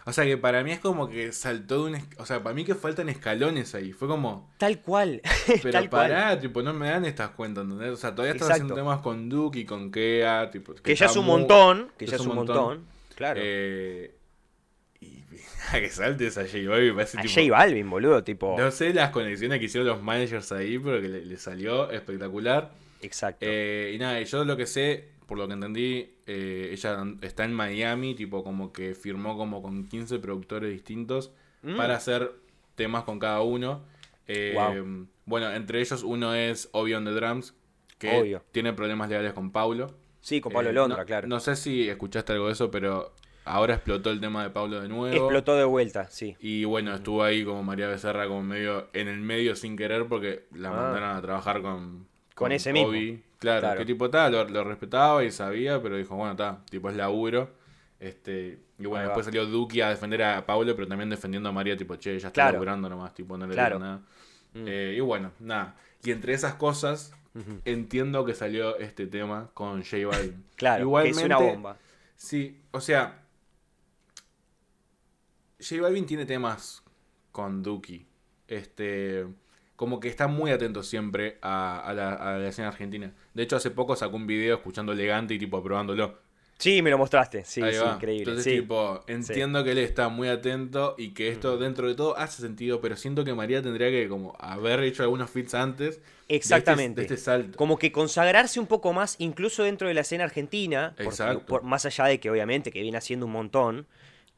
[0.06, 2.08] O sea que para mí es como que saltó de un.
[2.18, 3.92] O sea, para mí que faltan escalones ahí.
[3.94, 4.52] Fue como.
[4.58, 5.22] Tal cual.
[5.48, 7.92] Pero Tal pará, tipo, no me dan estas cuentas, ¿entendés?
[7.92, 10.74] O sea, todavía estás haciendo temas con Duke y con Kea, tipo.
[10.74, 11.92] Que, ya es un montón.
[11.98, 12.86] Que ya es un montón.
[13.16, 13.40] Claro.
[13.44, 14.16] Eh,
[15.72, 16.96] que saltes a J Balvin.
[16.96, 18.56] Parece, a J Balvin, boludo, tipo.
[18.58, 22.72] No sé las conexiones que hicieron los managers ahí, pero que le, salió espectacular.
[23.02, 23.46] Exacto.
[23.48, 27.54] Eh, y nada, yo lo que sé, por lo que entendí, eh, ella está en
[27.54, 31.78] Miami, tipo como que firmó como con 15 productores distintos mm.
[31.78, 32.34] para hacer
[32.76, 33.82] temas con cada uno.
[34.28, 34.54] Eh,
[35.24, 37.56] bueno, entre ellos uno es Obvio on the Drums,
[37.98, 39.96] que tiene problemas legales con Paulo.
[40.20, 41.30] Sí, con Pablo Londra, claro.
[41.30, 43.14] No sé si escuchaste algo de eso, pero
[43.46, 45.08] Ahora explotó el tema de Pablo de nuevo.
[45.16, 46.36] Explotó de vuelta, sí.
[46.42, 50.44] Y bueno, estuvo ahí como María Becerra como medio en el medio sin querer porque
[50.54, 50.74] la ah.
[50.74, 52.92] mandaron a trabajar con, con, ese mismo.
[53.42, 57.50] Claro, que tipo tal, lo, respetaba y sabía, pero dijo, bueno, está, tipo es laburo.
[58.00, 61.76] Este, Y bueno, después salió Duki a defender a Pablo, pero también defendiendo a María,
[61.76, 62.78] tipo, che, ya está claro.
[62.78, 63.80] nomás, tipo, no le claro.
[63.80, 64.02] nada.
[64.54, 64.66] Mm.
[64.68, 65.76] Eh, y bueno, nada.
[66.04, 67.16] Y entre esas cosas,
[67.66, 70.46] entiendo que salió este tema con J Balvin.
[70.56, 71.78] claro, Igualmente, que es una bomba.
[72.16, 73.24] Sí, o sea,
[75.60, 76.84] J Balvin tiene temas
[77.32, 78.06] con Duki.
[78.48, 79.26] Este,
[79.82, 83.12] como que está muy atento siempre a, la, escena argentina.
[83.34, 86.20] De hecho, hace poco sacó un video escuchando elegante y tipo aprobándolo.
[86.60, 88.30] Sí, me lo mostraste, sí, sí, increíble.
[88.30, 92.44] Entonces, tipo, entiendo que él está muy atento y que esto dentro de todo hace
[92.44, 95.96] sentido, pero siento que María tendría que como haber hecho algunos fits antes.
[95.96, 97.02] Este Exactamente.
[97.02, 97.58] De este, salto.
[97.58, 100.94] Como que consagrarse un poco más, incluso dentro de la escena argentina,
[101.48, 103.88] por, más allá de que obviamente que viene haciendo un montón,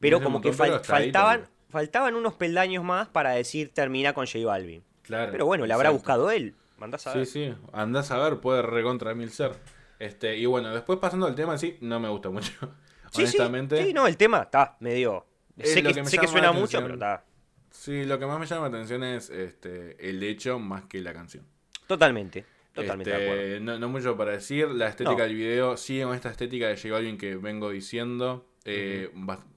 [0.00, 4.82] pero como que faltaban, faltaban unos peldaños más para decir termina con J Balvin.
[5.06, 6.54] Pero bueno, le habrá buscado él.
[6.78, 7.26] Mandás a ver.
[7.26, 9.52] Sí, sí, andás a ver, puede recontra mil ser.
[9.98, 12.52] Este, y bueno, después pasando al tema, sí, no me gusta mucho.
[13.14, 13.84] honestamente.
[13.84, 15.26] Sí, no, el tema está medio.
[15.62, 17.24] Sé, que, suena mucho, pero está.
[17.70, 21.12] Sí, lo que más me llama la atención es este, el hecho más que la
[21.12, 21.44] canción.
[21.86, 22.44] Totalmente.
[22.72, 24.68] Totalmente este, No, mucho para decir.
[24.68, 28.48] La estética del video sigue con esta estética de J Balvin que vengo diciendo.
[28.64, 29.10] Eh,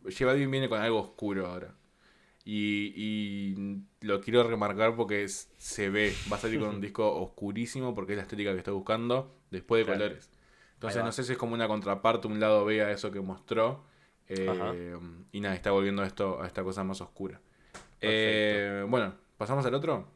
[0.03, 1.73] J Balvin viene con algo oscuro ahora.
[2.49, 8.13] Y, lo quiero remarcar porque se ve, va a salir con un disco oscurísimo porque
[8.13, 10.29] es la estética que estoy buscando, después de colores.
[10.75, 13.83] Entonces no sé si es como una contraparte, un lado B a eso que mostró.
[14.29, 14.95] Eh,
[15.33, 17.41] y nada, está volviendo esto a esta cosa más oscura.
[17.99, 20.07] Eh, bueno, ¿pasamos al otro?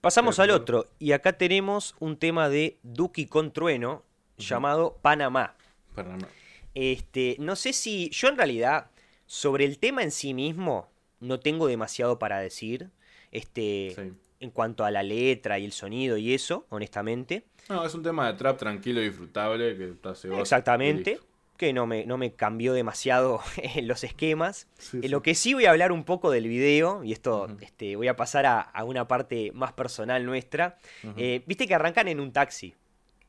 [0.00, 0.86] Pasamos al otro.
[1.00, 4.04] Y acá tenemos un tema de Duki con Trueno
[4.36, 5.56] llamado Panamá.
[5.96, 6.28] Panamá.
[6.74, 8.08] Este, no sé si.
[8.10, 8.90] Yo en realidad,
[9.26, 10.91] sobre el tema en sí mismo,
[11.22, 12.90] no tengo demasiado para decir.
[13.30, 17.44] Este, En cuanto a la letra y el sonido y eso, honestamente.
[17.68, 19.94] No, es un tema de trap tranquilo y disfrutable que
[20.38, 21.20] Exactamente.
[21.56, 24.66] Que no me, no me cambió demasiado en los esquemas.
[24.92, 28.08] En Lo que sí voy a hablar un poco del video, y esto este, voy
[28.08, 30.78] a pasar a, una parte más personal nuestra.
[31.16, 32.74] Eh, viste que arrancan en un taxi.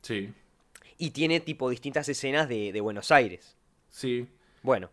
[0.02, 0.34] Sí.
[0.98, 3.56] Y tiene tipo distintas escenas de, de Buenos Aires.
[3.90, 4.28] Sí.
[4.64, 4.90] Bueno,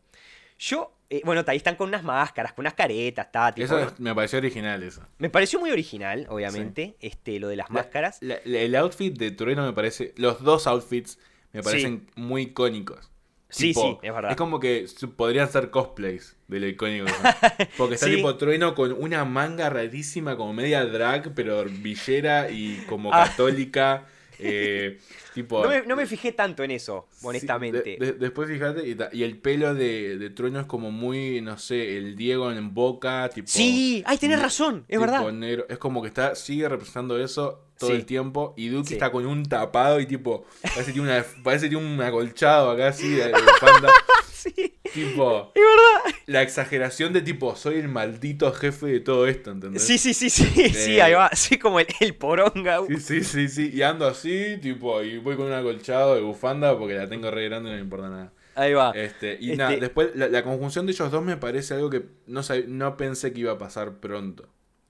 [0.58, 3.52] yo eh, bueno, ahí están con unas máscaras, con unas caretas, está.
[3.56, 5.02] eso me pareció original, eso.
[5.18, 8.20] Me pareció muy original, obviamente, este, lo de las máscaras.
[8.22, 10.14] el outfit de Trueno me parece.
[10.16, 11.18] Los dos outfits
[11.52, 13.10] me parecen muy icónicos.
[13.48, 14.30] Sí, sí, es verdad.
[14.30, 17.06] Es como que podrían ser cosplays de lo icónico.
[17.76, 23.12] Porque está tipo Trueno con una manga rarísima, como media drag, pero villera y como
[23.12, 23.24] ah.
[23.26, 24.06] católica.
[24.42, 24.98] Eh,
[25.34, 27.96] tipo, no, me, fijé tanto en eso, honestamente.
[28.18, 32.74] después fíjate, y, el pelo de, Trueno es como muy, no sé, el Diego en
[32.74, 33.28] boca.
[33.28, 35.24] Tipo, sí, ay, tenés razón, es verdad.
[35.68, 38.54] Es como que está sigue representando eso todo el tiempo.
[38.56, 42.70] Y Duke está con un tapado y tipo, parece que tiene, una, parece un acolchado
[42.70, 43.32] acá así de, de
[44.40, 44.78] sí.
[44.94, 45.52] Tipo.
[45.54, 46.20] Verdad.
[46.26, 49.82] La exageración de tipo, soy el maldito jefe de todo esto, ¿entendés?
[49.84, 50.44] Sí, sí, sí, sí.
[50.70, 51.26] sí, ahí va.
[51.26, 52.80] Así como el, poronga.
[52.86, 53.70] Sí, sí, sí, sí.
[53.72, 57.48] Y ando así, tipo, y voy con un acolchado de bufanda porque la tengo re
[57.48, 58.32] grande y no me importa nada.
[58.54, 58.90] Ahí va.
[58.90, 62.42] Este, y nada, este después la, conjunción de ellos dos me parece algo que no,
[62.68, 64.48] no pensé que iba a pasar pronto.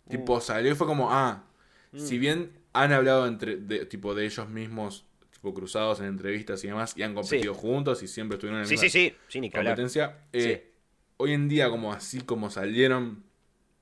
[0.09, 0.41] Tipo, uh.
[0.41, 1.45] salió y fue como, ah,
[1.93, 1.99] mm.
[1.99, 5.07] si bien han hablado entre, de, tipo, de ellos mismos
[5.43, 8.91] cruzados en entrevistas y demás, y han competido juntos y siempre estuvieron en sí, sí,
[8.91, 9.15] sí.
[9.29, 10.19] Sí, ni competencia.
[10.33, 10.73] Eh,
[11.17, 13.25] hoy en día, como así como salieron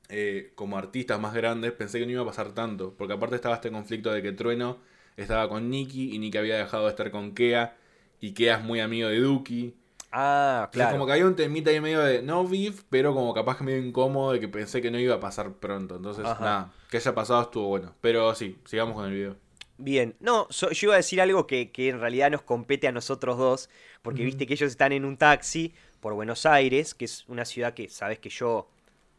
[0.08, 3.56] eh, como artistas más grandes, pensé que no iba a pasar tanto, porque aparte estaba
[3.56, 4.78] este conflicto de que Trueno
[5.16, 7.76] estaba con Nicky y Nicky había dejado de estar con Kea,
[8.20, 9.74] y Kea es muy amigo de Duki.
[10.10, 10.92] Ah, claro.
[10.92, 13.84] como que había un temita ahí medio de no beef, pero como capaz que medio
[13.84, 15.96] incómodo de que pensé que no iba a pasar pronto.
[15.96, 17.94] Entonces, nada, que haya pasado estuvo bueno.
[18.00, 19.36] Pero sí, sigamos con el video.
[19.78, 23.70] Bien, no, yo iba a decir algo que, en realidad nos compete a nosotros dos,
[24.02, 27.74] porque viste que ellos están en un taxi por Buenos Aires, que es una ciudad
[27.74, 28.68] que sabes que yo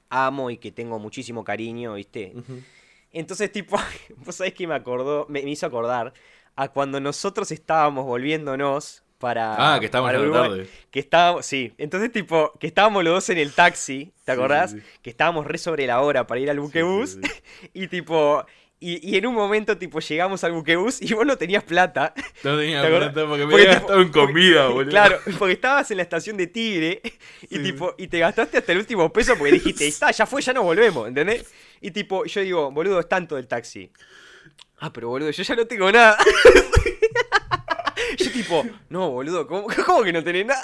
[0.10, 2.34] amo y que tengo muchísimo cariño, ¿viste?
[3.12, 3.78] Entonces, tipo,
[4.17, 6.13] vos sabés que me acordó, me, hizo acordar
[6.58, 9.76] a cuando nosotros estábamos volviéndonos para.
[9.76, 10.69] Ah, que estábamos en la tarde.
[10.91, 11.74] Que estábamos, sí.
[11.78, 14.76] Entonces, tipo, que estábamos los dos en el taxi, ¿te acordás?
[15.02, 17.17] Que estábamos re sobre la hora para ir al buquebús.
[17.74, 18.45] y tipo,
[18.82, 22.13] y, en un momento, tipo, llegamos al buquebús y vos no tenías plata.
[22.44, 24.89] No tenía plata porque me había gastado en comida, boludo.
[25.00, 27.02] Claro, porque estabas en la estación de Tigre
[27.50, 30.54] y tipo, y te gastaste hasta el último peso porque dijiste, está, ya fue, ya
[30.54, 31.46] no volvemos, ¿entendés?
[31.82, 33.92] Y tipo, yo digo, boludo, es tanto del taxi.
[34.80, 36.18] Ah, pero boludo, yo ya no tengo nada.
[38.18, 40.63] yo tipo, no, boludo, ¿cómo, cómo que no tenés nada?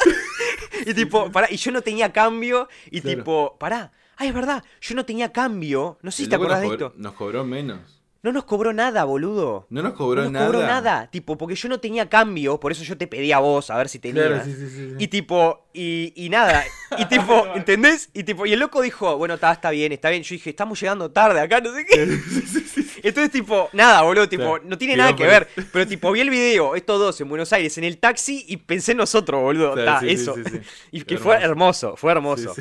[0.86, 3.92] y tipo, pará, y yo no tenía cambio y tipo, pará.
[4.16, 5.98] Ay, es verdad, yo no tenía cambio.
[6.02, 6.94] No sé si te acordás de esto.
[6.96, 7.95] Nos cobró menos.
[8.26, 9.68] No nos cobró nada, boludo.
[9.70, 10.46] No nos cobró no nos nada.
[10.48, 11.12] cobró nada.
[11.12, 13.88] Tipo, porque yo no tenía cambio, por eso yo te pedí a vos a ver
[13.88, 14.26] si tenías.
[14.26, 16.64] Claro, sí, sí, sí, Y tipo, y, y nada.
[16.98, 18.10] Y tipo, ¿entendés?
[18.16, 20.24] Y tipo, y el loco dijo, bueno, está, está bien, está bien.
[20.24, 22.02] Yo dije, estamos llegando tarde acá, no sé qué.
[23.04, 25.48] Entonces, tipo, nada, boludo, tipo, no tiene nada que ver.
[25.72, 28.94] Pero tipo, vi el video, estos dos en Buenos Aires, en el taxi, y pensé
[28.94, 29.78] en nosotros, boludo.
[29.78, 30.34] Está, eso.
[30.92, 32.56] y que fue hermoso, fue hermoso.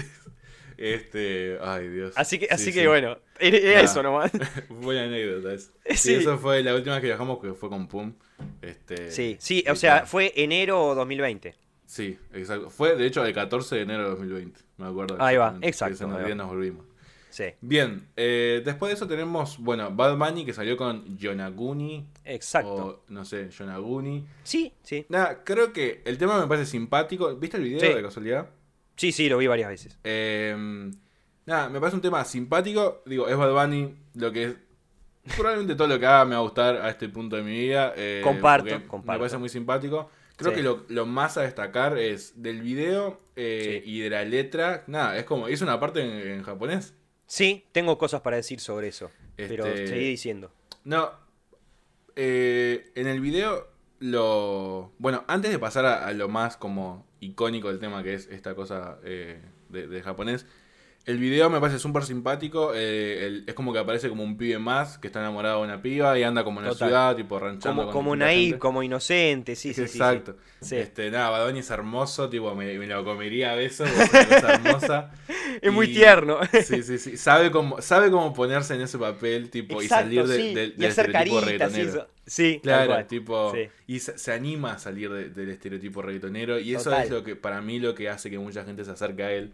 [0.76, 2.14] Este, ay Dios.
[2.16, 4.30] Así que, así que bueno, era, eso nomás.
[4.68, 5.56] Buena anécdota.
[5.94, 6.14] Sí.
[6.14, 8.14] eso fue la última vez que viajamos que fue con Pum.
[8.62, 11.54] Este, sí, sí, o sea, fue enero 2020.
[11.86, 12.70] Sí, exacto.
[12.70, 15.16] Fue de hecho el 14 de enero de 2020, me acuerdo.
[15.20, 16.06] Ahí va, exacto.
[16.06, 16.86] Ese día nos volvimos.
[17.34, 17.46] Sí.
[17.60, 22.06] Bien, eh, después de eso tenemos, bueno, Bad Bunny que salió con Yonaguni.
[22.24, 22.74] Exacto.
[22.74, 24.24] O, no sé, Yonaguni.
[24.44, 25.04] Sí, sí.
[25.08, 27.34] Nada, creo que el tema me parece simpático.
[27.34, 28.48] ¿Viste el video de casualidad?
[28.96, 29.98] Sí, sí, lo vi varias veces.
[30.04, 30.92] Em,
[31.46, 33.02] nada, me parece un tema simpático.
[33.06, 34.54] Digo, es Bad Bunny, lo que es.
[35.36, 37.94] Probablemente todo lo que haga me va a gustar a este punto de mi vida.
[37.96, 39.12] Eh, comparto, comparto.
[39.12, 40.10] Me parece muy simpático.
[40.36, 44.82] Creo que lo, más a destacar es del video eh, y de la letra.
[44.88, 46.94] Nada, es como, hizo una parte en, japonés.
[47.26, 49.10] Sí, tengo cosas para decir sobre eso.
[49.36, 50.52] Pero este, seguí diciendo.
[50.82, 51.12] No,
[52.16, 53.68] eh, en el video
[54.00, 54.92] lo...
[54.98, 58.98] Bueno, antes de pasar a, lo más como icónico del tema, que es esta cosa
[59.04, 60.46] eh, de, japonés,
[61.06, 62.72] el video me parece súper simpático.
[62.74, 66.18] Eh, es como que aparece como un pibe más que está enamorado de una piba
[66.18, 67.82] y anda como en la ciudad, tipo ranchando.
[67.82, 69.82] Como, como naive, como inocente, sí, sí.
[69.82, 70.36] Exacto.
[70.60, 74.54] Sí, Este, nada, Badoni es hermoso, tipo, me, lo comería a besos, es una cosa
[74.54, 75.10] hermosa.
[75.60, 76.38] es muy tierno.
[76.64, 77.16] Sí, sí, sí.
[77.16, 81.12] Sabe cómo, sabe cómo ponerse en ese papel, tipo, y salir de, del y hacer
[81.12, 81.72] caritas,
[82.26, 83.52] Sí, claro, tipo,
[83.86, 87.78] y se, anima a salir del estereotipo reggaetonero y eso es lo que para mí
[87.78, 89.52] lo que hace que mucha gente se acerque a él.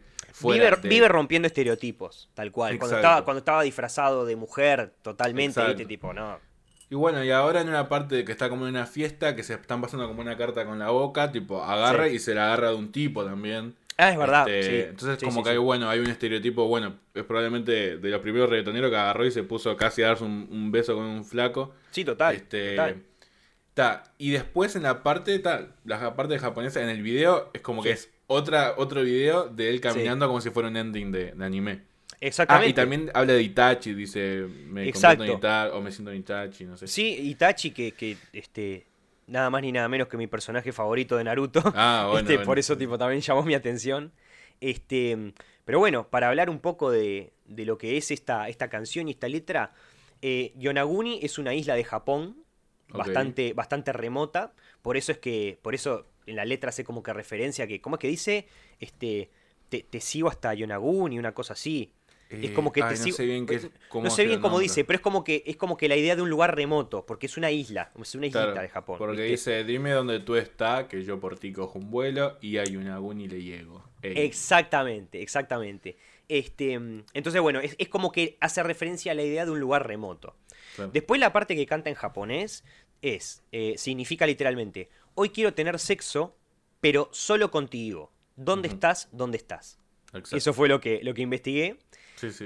[0.82, 2.78] Vive, rompiendo estereotipos, tal cual.
[2.78, 6.38] Cuando estaba, cuando estaba disfrazado de mujer totalmente, este tipo, no.
[6.90, 9.54] Y bueno, y ahora en una parte que está como en una fiesta, que se
[9.54, 12.76] están pasando como una carta con la boca, tipo, agarra y se la agarra de
[12.76, 13.76] un tipo también.
[13.96, 14.48] Ah, es verdad.
[14.48, 18.48] Este, entonces, como que hay, bueno, hay un estereotipo, bueno, es probablemente de los primeros
[18.48, 21.74] reggaetoneros que agarró y se puso casi a darse un, beso con un flaco.
[21.90, 22.34] Sí, total.
[22.34, 22.76] Este,
[24.18, 27.92] y después en la parte, ta, la parte japonesa, en el video, es como que
[27.92, 31.82] es otra, otro video de él caminando como si fuera un ending de, anime.
[32.20, 32.68] Exactamente.
[32.68, 35.24] Ah, y también habla de Itachi, dice, me Exacto.
[35.24, 36.86] Itachi, o me siento Itachi, no sé.
[36.86, 38.86] Sí, Itachi que, que este,
[39.26, 41.60] nada más ni nada menos que mi personaje favorito de Naruto.
[41.74, 44.12] Ah, bueno, este, Por eso tipo también llamó mi atención.
[44.60, 45.32] Este,
[45.64, 49.12] pero bueno, para hablar un poco de, de lo que es esta, esta canción y
[49.12, 49.72] esta letra,
[50.22, 52.36] eh, Yonaguni es una isla de Japón,
[52.90, 54.52] bastante, bastante remota.
[54.82, 57.96] Por eso es que, por eso en la letra hace como que referencia que, ¿cómo
[57.96, 58.46] es que dice?
[58.78, 59.30] Este,
[59.68, 61.92] te, te sigo hasta Yonaguni, una cosa así
[62.30, 63.46] es como que te no sé bien,
[63.88, 66.14] cómo, no sé bien cómo dice, pero es como que es como que la idea
[66.14, 68.98] de un lugar remoto, porque es una isla, es una islita de Japón.
[68.98, 72.76] Porque dice, dime dónde tú estás, que yo por ti cojo un vuelo y hay
[72.76, 73.82] un agún y le llego.
[74.02, 75.96] Exactamente, exactamente.
[76.28, 76.74] Este,
[77.12, 80.36] entonces, bueno, es, como que hace referencia a la idea de un lugar remoto.
[80.92, 82.64] Después la parte que canta en japonés
[83.02, 86.36] es, eh, significa literalmente, hoy quiero tener sexo,
[86.80, 88.12] pero solo contigo.
[88.36, 89.08] ¿Dónde estás?
[89.12, 89.78] ¿Dónde estás?
[90.32, 91.78] Eso fue lo que, lo que investigué.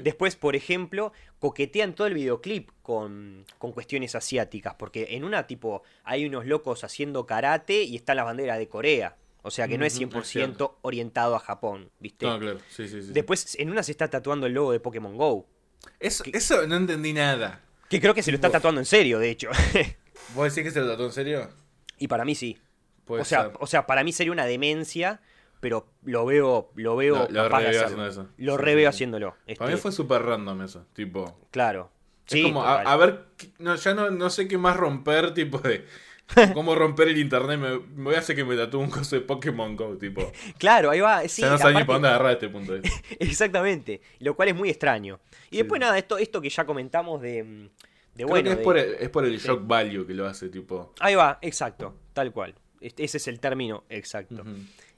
[0.02, 6.26] Después, por ejemplo, coquetean todo el videoclip con, cuestiones asiáticas, porque en una tipo hay
[6.26, 9.16] unos locos haciendo karate y está la bandera de Corea.
[9.42, 12.26] O sea que no es 100% orientado a Japón, ¿viste?
[12.26, 12.60] Ah, claro.
[12.70, 15.46] Sí, Después, en una se está tatuando el logo de Pokémon Go.
[16.00, 17.60] Eso, eso no entendí nada.
[17.90, 19.50] Que creo que se lo está tatuando en serio, de hecho.
[20.34, 21.50] ¿Vos decís que se lo tatuó en serio?
[21.98, 22.58] Y para mí sí.
[23.06, 25.20] o sea, o sea, para mí sería una demencia
[25.64, 28.28] pero lo veo, lo veo lo, lo haciendo eso.
[28.36, 29.34] Lo reveo haciéndolo.
[29.56, 31.40] Para mí este fue súper random eso, tipo.
[31.50, 31.90] Claro.
[32.28, 33.24] Es como, a, ver,
[33.58, 35.86] no, ya no, no sé qué más romper, tipo de.
[36.52, 37.58] ¿Cómo romper el internet?
[37.58, 40.30] Me, voy a hacer que me tatúe un coso de Pokémon Go, tipo.
[40.58, 41.26] Claro, ahí va.
[41.28, 42.74] Sí, ya no sabes ni para dónde agarrar este punto.
[43.18, 44.02] Exactamente.
[44.18, 45.18] Lo cual es muy extraño.
[45.50, 47.70] Y después, nada, esto, esto que ya comentamos de.
[48.14, 50.94] De bueno, es, por el, es por el shock value que lo hace, tipo.
[51.00, 52.54] Ahí va, exacto, tal cual.
[52.80, 54.44] Ese es el término exacto.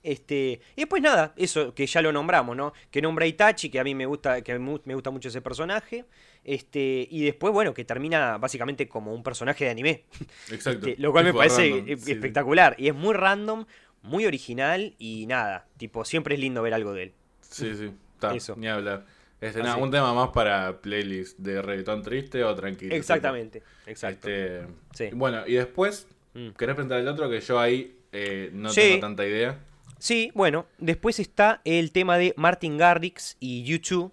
[0.03, 2.73] Este, y después nada, eso que ya lo nombramos, ¿no?
[2.93, 6.05] Que nombra Itachi, que a mí me gusta, que me gusta mucho ese personaje.
[6.45, 10.05] Este, y después, bueno, que termina básicamente como un personaje de anime.
[10.53, 10.87] Exacto.
[10.87, 12.77] Este, lo cual me parece espectacular.
[12.79, 13.67] Y es muy random,
[14.03, 15.67] muy original y nada.
[15.77, 17.13] Tipo, siempre es lindo ver algo de él.
[17.41, 17.91] Sí, sí.
[18.33, 18.55] Eso.
[18.57, 19.07] Ni hablar.
[19.41, 22.95] Este, nada, un tema más para playlist de reggaetón triste o tranquilo.
[22.95, 23.63] Exactamente.
[23.87, 24.29] Exacto.
[24.29, 26.51] Este, bueno, y después, mm.
[26.51, 27.29] ¿querés presentar el otro?
[27.29, 29.59] Que yo ahí eh, no tengo tanta idea.
[29.99, 34.13] Sí, bueno, después está el tema de Martin Garrix y YouTube,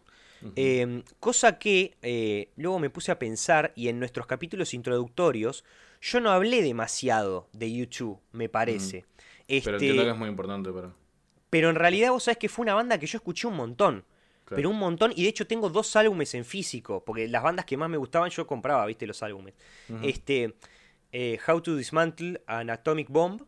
[0.55, 5.63] Em, cosa que eh, luego me puse a pensar y en nuestros capítulos introductorios
[6.01, 9.05] yo no hablé demasiado de YouTube, me parece.
[9.47, 10.93] pero entiendo este, que es muy importante para...
[11.49, 14.03] Pero en realidad vos sabés que fue una banda que yo escuché un montón.
[14.49, 17.77] Pero un montón, y de hecho tengo dos álbumes en físico, porque las bandas que
[17.77, 19.53] más me gustaban yo compraba, viste, los álbumes.
[20.01, 20.55] Este,
[21.11, 23.41] eh, How to Dismantle an Atomic Bomb.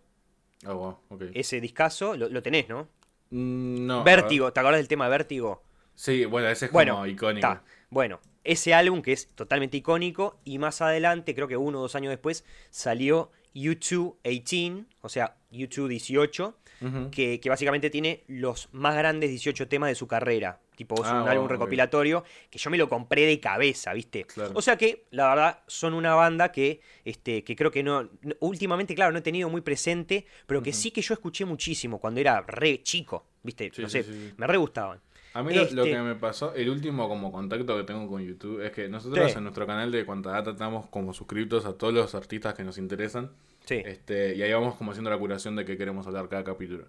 [0.68, 0.98] Oh,
[1.34, 2.88] Ese discazo, lo, tenés, ¿no?
[3.30, 4.04] Mm, no.
[4.04, 5.64] Vértigo, ¿te acordás del tema Vértigo?
[5.96, 7.60] Sí, bueno, ese es como icónico.
[7.90, 11.96] Bueno, ese álbum que es totalmente icónico, y más adelante, creo que uno o dos
[11.96, 16.58] años después, salió YouTube 18, o sea, YouTube 18,
[17.12, 20.60] que, básicamente tiene los más grandes 18 temas de su carrera.
[20.76, 24.26] Tipo, es ah, un álbum recopilatorio que yo me lo compré de cabeza, ¿viste?
[24.54, 28.10] O sea que, la verdad, son una banda que, este, que creo que no.
[28.40, 32.20] Últimamente, claro, no he tenido muy presente, pero que sí que yo escuché muchísimo cuando
[32.20, 33.72] era re chico, ¿viste?
[33.78, 35.00] no sé, me re gustaban.
[35.36, 38.62] A mí lo, este que me pasó, el último como contacto que tengo con YouTube
[38.66, 42.16] es que nosotros en nuestro canal de Cuanta Data estamos como suscritos a todos los
[42.16, 43.32] artistas que nos interesan.
[43.66, 43.82] Sí.
[43.86, 46.86] Este, y ahí vamos como haciendo la curación de qué queremos hablar cada capítulo.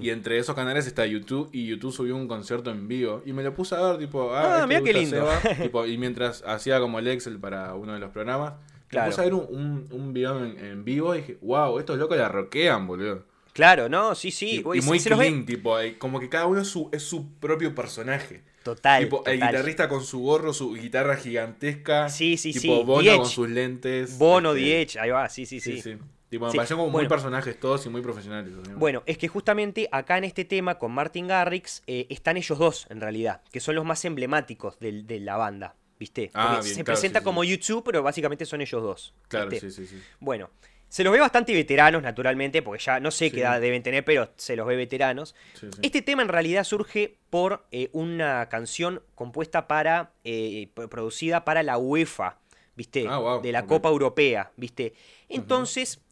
[0.00, 3.42] Y entre esos canales está YouTube y YouTube subió un concierto en vivo y me
[3.42, 5.26] lo puse a ver tipo, ah, ah mira qué lindo.
[5.62, 8.52] tipo, y mientras hacía como el Excel para uno de los programas,
[8.92, 12.28] me puse a ver un, un, video en, vivo y dije, wow, estos locos la
[12.28, 13.24] roquean, boludo.
[13.54, 14.14] Claro, ¿no?
[14.14, 14.62] Sí, sí.
[14.74, 18.42] Y, muy clean, tipo, como que cada uno es su, es su propio personaje.
[18.62, 22.08] Total, tipo, El guitarrista con su gorro, su guitarra gigantesca.
[22.08, 22.84] Sí, sí, tipo, sí.
[22.84, 24.18] Bono con sus lentes.
[24.18, 25.80] Bono, este, ahí va, sí, sí, sí.
[25.80, 25.98] sí,
[26.32, 28.54] Tipo, me como muy personajes todos y muy profesionales.
[28.76, 32.86] Bueno, es que justamente acá en este tema con Martin Garrix eh, están ellos dos,
[32.88, 36.30] en realidad, que son los más emblemáticos de, de la banda, ¿viste?
[36.32, 39.14] Ah, se presenta como YouTube, pero básicamente son ellos dos.
[39.28, 40.00] Claro, sí, sí, sí.
[40.20, 40.48] Bueno,
[40.92, 44.28] se los ve bastante veteranos, naturalmente, porque ya no sé qué edad deben tener, pero
[44.36, 45.34] se los ve veteranos.
[45.80, 51.78] Este tema en realidad surge por eh, una canción compuesta para, eh, producida para la
[51.78, 52.40] UEFA,
[52.76, 53.06] ¿viste?
[53.08, 54.92] Ah, de la Copa Europea, ¿viste?
[55.30, 56.02] Entonces,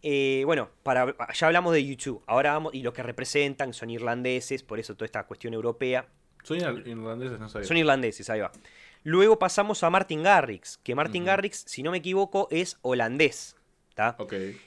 [0.00, 4.62] eh, bueno, para, ya hablamos de YouTube, ahora vamos, y lo que representan son irlandeses,
[4.62, 6.08] por eso toda esta cuestión europea.
[6.44, 7.68] Son irlandeses, no sabía.
[7.68, 8.50] Son irlandeses, ahí va.
[9.02, 13.59] Luego pasamos a Martin Garrix, que Martin Garrix, si no me equivoco, es holandés.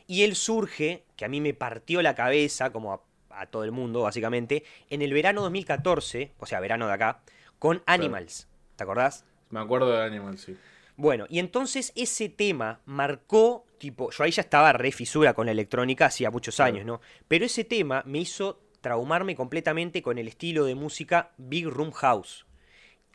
[0.08, 2.94] Y él surge, que a mí me partió la cabeza, como
[3.30, 7.22] a, todo el mundo, básicamente, en el verano 2014, o sea, verano de acá,
[7.60, 8.48] con Animals.
[8.76, 9.26] ¿Te acordás?
[9.50, 10.58] Me acuerdo de Animals, sí.
[10.96, 15.52] Bueno, y entonces ese tema marcó, tipo, yo ahí ya estaba re fisura con la
[15.52, 17.02] electrónica hacía muchos años, ¿no?
[17.28, 22.46] Pero ese tema me hizo traumarme completamente con el estilo de música Big Room House.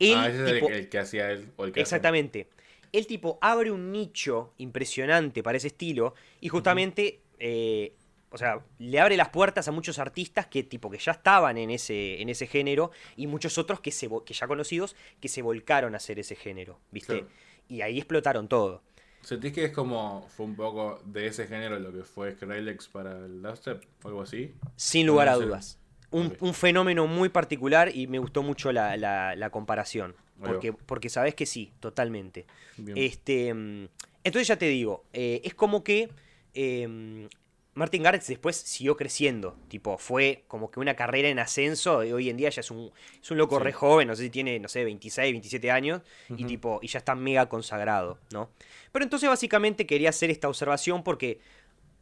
[0.01, 1.53] ah, ese es el, que hacía él.
[1.77, 2.49] exactamente
[2.93, 7.95] el tipo abre un nicho impresionante para ese estilo y justamente, eh,
[8.31, 11.71] o sea, le abre las puertas a muchos artistas que tipo que ya estaban en
[11.71, 15.95] ese, en ese género y muchos otros que, se, que ya conocidos que se volcaron
[15.95, 17.27] a hacer ese género, ¿viste?
[17.69, 18.83] Y ahí explotaron todo.
[19.21, 23.19] ¿Sentís que es como, fue un poco de ese género lo que fue Skrillex para
[23.19, 24.55] el dubstep o algo así?
[24.77, 25.79] Sin lugar a dudas.
[26.11, 30.15] Un, fenómeno muy particular y me gustó mucho la, la comparación.
[30.41, 32.47] Porque, porque sabes que sí, totalmente.
[32.95, 33.89] Este, mm,
[34.25, 36.09] entonces ya te digo, eh, es como que
[36.55, 37.29] em,
[37.75, 39.57] Martin Garrix después siguió creciendo.
[39.69, 41.99] Tipo, fue como que una carrera en ascenso.
[41.99, 42.91] Hoy en día ya es un,
[43.23, 46.03] es un loco re joven, no sé si tiene, no sé, 26, 27 años.
[46.37, 48.51] Y tipo, y ya está mega consagrado, ¿no?
[48.91, 51.41] Pero entonces básicamente quería hacer esta observación porque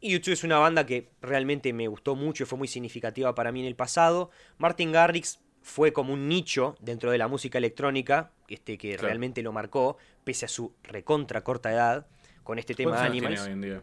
[0.01, 3.61] YouTube es una banda que realmente me gustó mucho y fue muy significativa para mí
[3.61, 4.31] en el pasado.
[4.57, 9.51] Martin Garrix fue como un nicho dentro de la música electrónica, este, que realmente lo
[9.51, 12.07] marcó, pese a su recontra corta edad,
[12.43, 13.41] con este tema de Animals.
[13.41, 13.81] Hoy en día?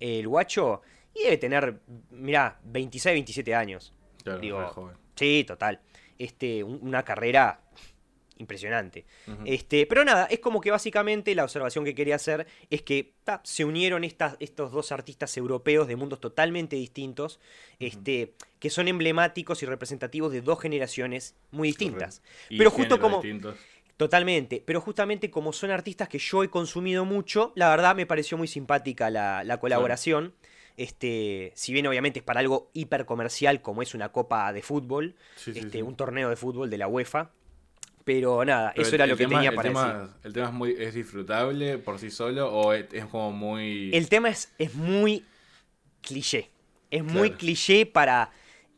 [0.00, 0.82] El guacho,
[1.14, 3.92] y debe tener, mirá, 26, 27 años.
[4.22, 4.96] Claro, Digo, joven.
[5.14, 5.80] Sí, total.
[6.18, 7.60] Este, una carrera
[8.38, 9.04] impresionante.
[9.44, 13.12] este, pero nada, es como que básicamente la observación que quería hacer es que
[13.42, 17.40] se unieron estas, estos dos artistas europeos de mundos totalmente distintos,
[17.78, 22.22] este, que son emblemáticos y representativos de dos generaciones muy distintas.
[22.48, 23.22] Pero justo como...
[23.98, 28.38] Totalmente, pero justamente como son artistas que yo he consumido mucho, la verdad me pareció
[28.38, 30.34] muy simpática la, colaboración.
[30.76, 35.16] Este, si bien obviamente es para algo hiper comercial como es una copa de fútbol,
[35.52, 37.32] este, un torneo de fútbol de la UEFA,
[38.08, 40.10] pero nada, eso era lo que tenía para decir.
[40.24, 43.90] ¿El tema es, muy, es disfrutable por sí solo o es, como muy...?
[43.92, 45.26] El tema es, es muy
[46.00, 46.48] cliché.
[46.90, 48.30] Es muy cliché para...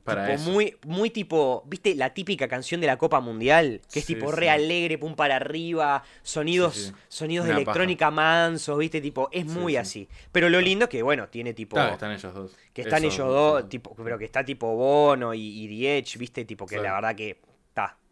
[0.02, 3.82] Para muy, muy tipo, ¿viste la típica canción de la Copa Mundial?
[3.92, 9.00] Que es tipo re alegre, pum para arriba, sonidos, sonidos de electrónica mansos, ¿viste?
[9.00, 10.08] Tipo, es muy así.
[10.32, 11.76] Pero lo lindo es que, bueno, tiene tipo.
[11.76, 12.56] Claro, están ellos dos.
[12.72, 16.44] Que están ellos dos, tipo, pero que está tipo Bono y, y ¿viste?
[16.44, 17.38] Tipo, que la verdad que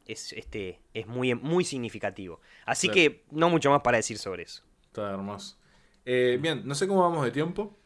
[0.08, 2.40] es, este, es muy, muy significativo.
[2.64, 4.64] Así que no mucho más para decir sobre eso.
[4.82, 5.56] Está hermoso.
[6.04, 7.76] Eh, bien, no sé cómo vamos de tiempo.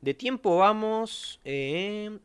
[0.00, 2.20] De tiempo vamos 40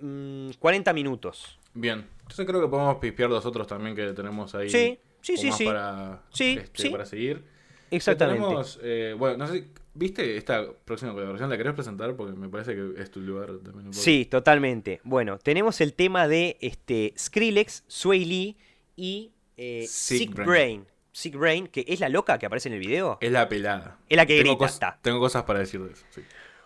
[0.00, 1.58] mm, minutos.
[1.72, 4.68] Bien, entonces creo que podemos pispear los otros también que tenemos ahí.
[4.68, 5.64] Sí, sí, sí, sí.
[5.64, 7.44] Para, sí, este, para seguir.
[7.90, 8.42] Exactamente.
[8.42, 9.68] Tenemos, eh, bueno, no sé,
[9.98, 11.50] ¿viste esta próxima colaboración?
[11.50, 12.14] ¿La querés presentar?
[12.14, 13.92] Porque me parece que es tu lugar también.
[13.92, 15.00] Sí, totalmente.
[15.04, 18.56] Bueno, tenemos el tema de este, Skrillex, Sway Lee
[18.96, 20.86] y eh, Sick, Brain.
[21.12, 23.18] Sick Brain, que es la loca que aparece en el video.
[23.20, 23.98] Es la pelada.
[24.08, 24.98] Es la que tengo grita.
[25.02, 26.04] tengo cosas para decir de eso.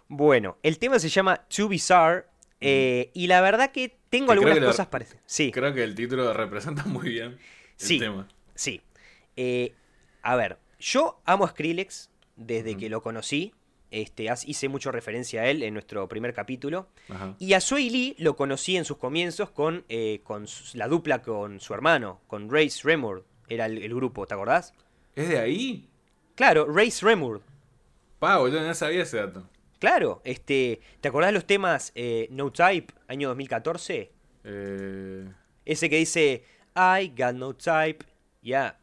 [0.09, 2.27] Bueno, el tema se llama Too Bizarre.
[2.65, 5.19] Eh, y la verdad que tengo algunas cosas para decir.
[5.27, 5.51] Sí.
[5.51, 7.39] Creo que el título representa muy bien el
[7.77, 8.29] sí, tema.
[8.55, 8.81] Sí.
[9.35, 9.75] Eh,
[10.23, 12.12] a ver, yo amo a Skrillex
[12.47, 13.53] desde que lo conocí.
[13.91, 16.89] Este, hice mucho referencia a él en nuestro primer capítulo.
[17.39, 21.61] Y a Sway Lee lo conocí en sus comienzos con, eh, con la dupla con
[21.61, 23.25] su hermano, con Race Remord.
[23.49, 24.73] Era el, grupo, ¿te acordás?
[25.15, 25.89] ¿Es de ahí?
[26.35, 27.43] Claro, Race Remord.
[28.19, 29.47] Pa, boludo, no sabía ese dato.
[29.79, 34.11] Claro, este, ¿te acordás los temas eh, No Type, año 2014?
[34.45, 35.29] Eh...
[35.65, 38.05] Ese que dice I got no type,
[38.43, 38.79] ya.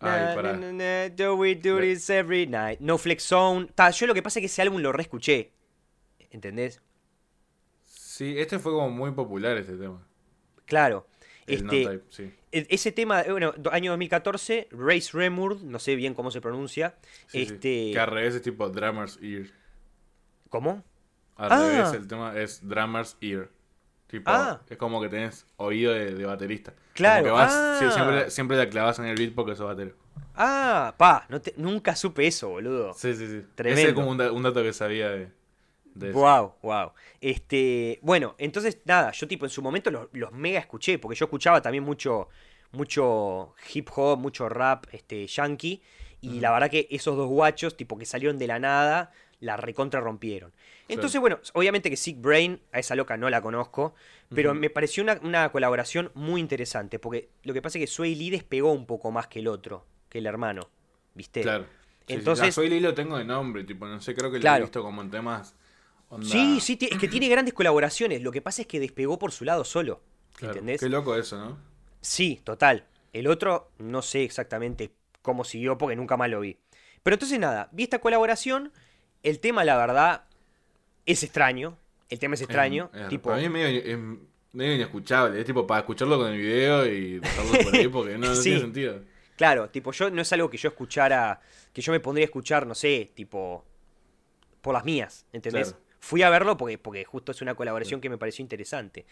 [0.00, 2.80] Ay, do we do this every night?
[2.80, 3.68] No Flex Zone.
[3.92, 5.52] yo lo que pasa es que ese álbum lo reescuché.
[6.30, 6.82] ¿Entendés?
[7.82, 10.06] Sí, este fue como muy popular este tema.
[10.66, 11.06] Claro.
[11.46, 12.02] este,
[12.52, 16.96] e, Ese tema, eh, bueno, año 2014, Race Remurd, no sé bien cómo se pronuncia.
[17.32, 17.90] este...
[17.92, 19.46] Que al revés es tipo Drummer's Ear.
[20.48, 20.84] ¿Cómo?
[21.36, 21.96] Al revés ah.
[21.96, 23.50] el tema es Drummer's Ear.
[24.14, 24.60] Tipo, ah.
[24.70, 26.72] es como que tenés oído de, baterista.
[26.92, 27.34] Claro.
[27.36, 27.80] Ah.
[28.28, 29.96] siempre, la clavas en el beat porque sos batero.
[30.36, 32.94] Ah, pa, nunca supe eso, boludo.
[32.94, 33.44] Sí, sí, sí.
[33.56, 33.80] Tremendo.
[33.80, 35.32] Ese es como un, dato que sabía de,
[35.96, 36.18] de eso.
[36.20, 36.92] Wow, wow.
[37.20, 41.60] Este, bueno, entonces nada, yo tipo en su momento los, mega escuché, porque yo escuchaba
[41.60, 42.28] también mucho,
[42.70, 45.82] mucho hip hop, mucho rap, este, yankee,
[46.20, 49.10] y la verdad que esos dos guachos, tipo que salieron de la nada,
[49.40, 50.52] la recontra rompieron.
[50.88, 53.94] Entonces, bueno, obviamente que Sick Brain, a esa loca no la conozco,
[54.34, 58.30] pero me pareció una, colaboración muy interesante, porque lo que pasa es que Sway Lee
[58.30, 60.68] despegó un poco más que el otro, que el hermano,
[61.14, 61.42] ¿viste?
[61.42, 61.66] Claro.
[62.06, 64.82] Entonces, Sway Lee lo tengo de nombre, tipo, no sé, creo que lo he visto
[64.82, 65.54] como en temas...
[66.22, 69.44] Sí, sí, es que tiene grandes colaboraciones, lo que pasa es que despegó por su
[69.44, 70.00] lado solo,
[70.40, 70.80] ¿entendés?
[70.80, 71.58] Qué loco eso, ¿no?
[72.00, 72.84] Sí, total.
[73.12, 76.58] El otro no sé exactamente cómo siguió porque nunca más lo vi.
[77.02, 78.72] Pero entonces nada, vi esta colaboración
[79.24, 80.24] el tema, la verdad,
[81.06, 81.76] es extraño.
[82.08, 82.90] El tema es extraño.
[83.08, 83.30] tipo...
[83.30, 84.18] Para mí es medio,
[84.52, 85.40] medio, inescuchable.
[85.40, 89.02] Es tipo para escucharlo con el video y dejarlo por ahí porque no, tiene sentido.
[89.36, 91.40] Claro, tipo, yo no es algo que yo escuchara,
[91.72, 93.64] que yo me pondría a escuchar, no sé, tipo,
[94.60, 95.74] por las mías, ¿entendés?
[96.04, 99.06] Fui a verlo porque, porque justo es una colaboración que me pareció interesante.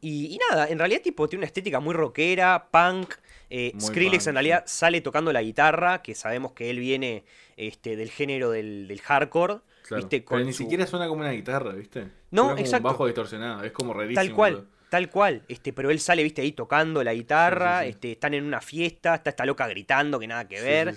[0.00, 3.12] Y, nada, en realidad tipo tiene una estética muy rockera, punk.
[3.50, 7.24] Eh, Skrillex en realidad sale tocando la guitarra, que sabemos que él viene
[7.58, 9.58] este, del género del, hardcore.
[9.90, 10.24] ¿viste?
[10.26, 12.08] Pero ni siquiera suena como una guitarra, ¿viste?
[12.30, 12.88] No, exacto.
[12.88, 14.14] Un bajo distorsionado, es como rarísimo.
[14.14, 14.66] Tal cual.
[14.88, 18.62] Tal cual, este, pero él sale, viste, ahí tocando la guitarra, este, están en una
[18.62, 20.94] fiesta, está esta loca gritando que nada que ver.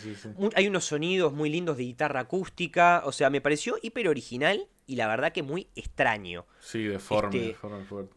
[0.55, 4.95] Hay unos sonidos muy lindos de guitarra acústica, o sea, me pareció hiper original y
[4.95, 6.45] la verdad que muy extraño.
[6.59, 8.07] Sí, deforme, este, deforme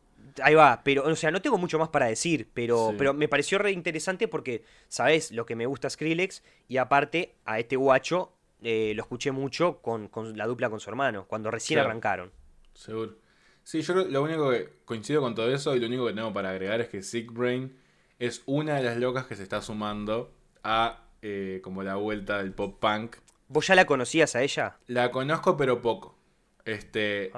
[0.42, 3.58] Ahí va, pero, o sea, no tengo mucho más para decir, pero, pero me pareció
[3.58, 5.30] re interesante porque, ¿sabes?
[5.30, 10.10] Lo que me gusta Skrillex y aparte a este guacho eh, lo escuché mucho con,
[10.34, 12.32] la dupla con su hermano, cuando recién arrancaron.
[12.74, 13.16] Seguro.
[13.62, 16.50] Sí, yo lo único que coincido con todo eso y lo único que tengo para
[16.50, 17.76] agregar es que Sick Brain
[18.18, 22.52] es una de las locas que se está sumando a eh, como la vuelta del
[22.52, 23.16] pop punk.
[23.48, 24.78] ¿Vos ya la conocías a ella?
[24.86, 26.15] La conozco pero poco.
[26.66, 27.30] Este,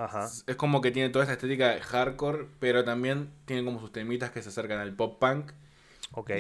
[0.46, 4.30] es como que tiene toda esa estética de hardcore, pero también tiene como sus temitas
[4.30, 5.52] que se acercan al pop punk.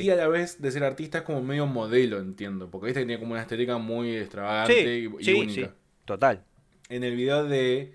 [0.00, 2.70] Y a la vez de ser artista es como medio modelo, entiendo.
[2.70, 5.68] Porque viste que tiene como una estética muy extravagante y, única.
[5.68, 5.68] Sí,
[6.06, 6.42] total.
[6.88, 7.94] En el video de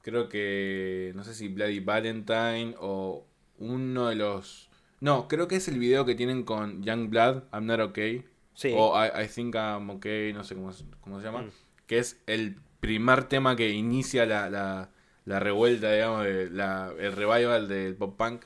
[0.00, 3.26] creo que, no sé si Bloody Valentine o
[3.58, 4.70] uno de los...
[5.00, 8.24] No, creo que es el video que tienen con Young Blood, I'm Not Okay.
[8.54, 8.72] Sí.
[8.74, 10.70] O I, Think I'm Okay, no sé cómo,
[11.02, 11.42] cómo se llama.
[11.42, 11.50] Mm.
[11.86, 14.90] Que es el primer tema que inicia la, la,
[15.24, 18.44] la revuelta, digamos, de la, el revival del pop punk.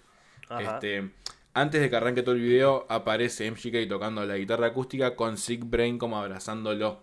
[0.61, 1.11] Este,
[1.55, 5.62] antes de que arranque todo el video, aparece MGK tocando la guitarra acústica con Sick
[5.64, 7.03] Brain como abrazándolo.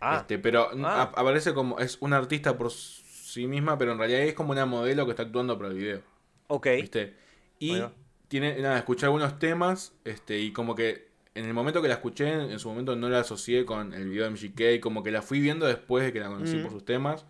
[0.00, 0.18] Ah.
[0.20, 1.12] Este, pero ah.
[1.14, 1.78] aparece como.
[1.78, 5.22] Es un artista por sí misma, pero en realidad es como una modelo que está
[5.22, 6.00] actuando para el video.
[6.48, 6.66] Ok.
[6.66, 7.14] ¿Viste?
[7.58, 7.80] Y
[8.28, 12.30] tiene, nada, escuché algunos temas, este, y como que en el momento que la escuché,
[12.30, 15.40] en, su momento no la asocié con el video de MGK, como que la fui
[15.40, 16.62] viendo después de que la conocí mm.
[16.62, 17.24] por sus temas,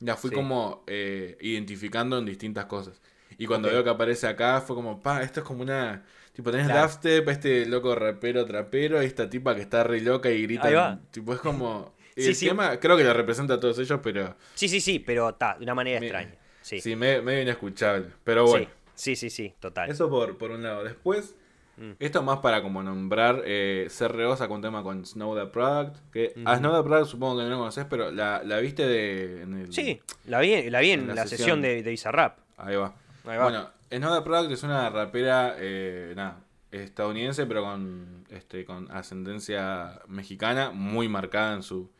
[0.00, 3.00] la fui como eh, identificando en distintas cosas.
[3.38, 6.04] Y cuando veo que aparece acá, fue como, pa, esto es como una.
[6.32, 6.82] Tipo, tenés claro.
[6.82, 11.00] Dubstep, este loco rapero, trapero, y esta tipa que está re loca y grita.
[11.10, 11.94] Tipo, es como.
[12.16, 14.36] el tema, creo que lo representa a todos ellos, pero.
[14.54, 16.34] Sí, sí, sí, pero está, de una manera extraña.
[16.60, 18.06] Sí, sí medio inescuchable.
[18.24, 18.68] Pero bueno.
[18.94, 19.90] Sí, sí, sí, total.
[19.90, 20.84] Eso por, por un lado.
[20.84, 21.34] Después,
[21.76, 21.92] mm.
[21.98, 26.34] esto más para como nombrar, eh, CRO sacó un tema con Snow the Product, que
[26.44, 29.66] a Snow the Product supongo que no lo conoces, pero la, la viste de...
[29.70, 32.38] sí, la vi, la vi en, la, sesión, de, de Rap.
[32.56, 32.94] Ahí va.
[33.24, 40.00] Bueno, Snow the Product es una rapera, eh, nada, estadounidense, pero con, este, con ascendencia
[40.08, 41.90] mexicana, muy marcada en su,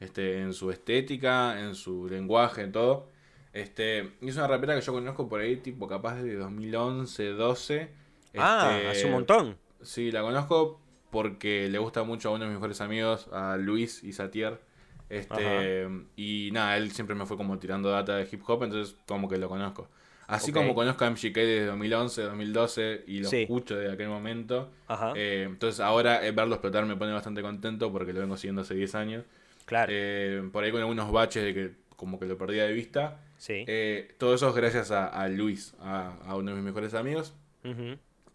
[0.00, 3.08] este, en su estética, en su lenguaje, en todo.
[3.52, 8.03] Este, y es una rapera que yo conozco por ahí, tipo capaz de 2011, 12.
[8.36, 9.56] Ah, este, hace un montón.
[9.82, 10.80] Sí, la conozco
[11.10, 14.60] porque le gusta mucho a uno de mis mejores amigos, a Luis Isatier.
[15.08, 19.28] Este, y nada, él siempre me fue como tirando data de hip hop, entonces como
[19.28, 19.88] que lo conozco.
[20.26, 24.70] Así como conozco a MGK desde 2011, 2012 y lo escucho desde aquel momento.
[25.14, 28.74] Eh, entonces ahora eh, verlo explotar me pone bastante contento porque lo vengo siguiendo hace
[28.74, 29.24] 10 años.
[29.66, 29.92] Claro.
[29.94, 33.20] Eh, por ahí con algunos baches de que como que lo perdía de vista.
[33.48, 37.34] Eh, todo eso es gracias a, Luis, a, uno de mis mejores amigos.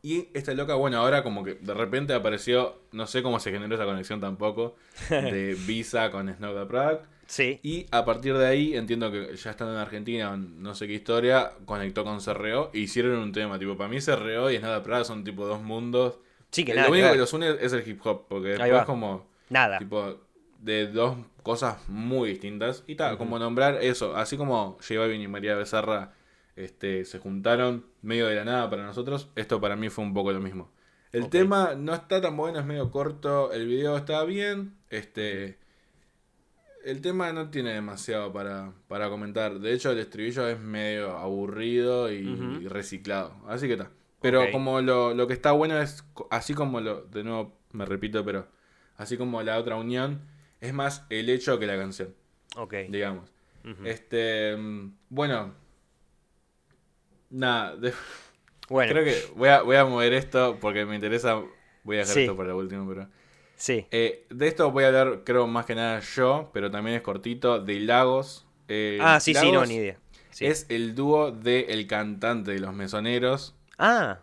[0.02, 3.76] Y esta loca, bueno, ahora como que de repente apareció, no sé cómo se generó
[3.76, 4.76] esa conexión tampoco,
[5.10, 7.06] de Visa con Snow the Product.
[7.28, 7.60] Sí.
[7.62, 11.52] Y a partir de ahí, entiendo que ya estando en Argentina, no sé qué historia,
[11.66, 13.60] conectó con CRO e hicieron un tema.
[13.60, 16.18] Tipo, para mí CRO y Snow the Product son tipo dos mundos.
[16.50, 19.28] Sí, que Lo único que los une es el hip hop, porque después como...
[19.50, 19.78] Nada.
[19.78, 20.18] Tipo,
[20.60, 22.84] de dos cosas muy distintas.
[22.88, 26.14] Y tal, como nombrar eso, así como J Balvin y María Becerra
[26.60, 30.32] este, se juntaron medio de la nada para nosotros, esto para mí fue un poco
[30.32, 30.70] lo mismo.
[31.12, 35.58] El tema no está tan bueno, es medio corto, el video está bien, este...
[36.86, 39.60] El tema no tiene demasiado para, para comentar.
[39.60, 43.36] De hecho, el estribillo es medio aburrido y, reciclado.
[43.48, 43.92] Así que está.
[44.22, 48.24] Pero como lo, lo que está bueno es, así como lo, de nuevo me repito,
[48.24, 48.48] pero
[48.96, 50.22] así como la otra unión,
[50.62, 52.16] es más el hecho que la canción.
[52.56, 52.74] Ok.
[52.90, 53.30] Digamos.
[53.84, 54.56] Este.
[54.56, 55.54] Mm, bueno.
[57.30, 57.76] Nada.
[58.70, 58.92] Bueno.
[58.92, 61.42] Creo que voy a, voy a mover esto porque me interesa.
[61.84, 63.08] Voy a dejar esto para el último, pero.
[63.56, 63.88] Sí.
[63.92, 67.60] Eh, de esto voy a hablar, creo, más que nada yo, pero también es cortito,
[67.60, 68.46] de Lagos.
[68.68, 69.98] Eh, ah, sí, sí, no, ni idea.
[70.40, 73.56] Es el dúo de el cantante de Los Mesoneros.
[73.78, 74.20] Ah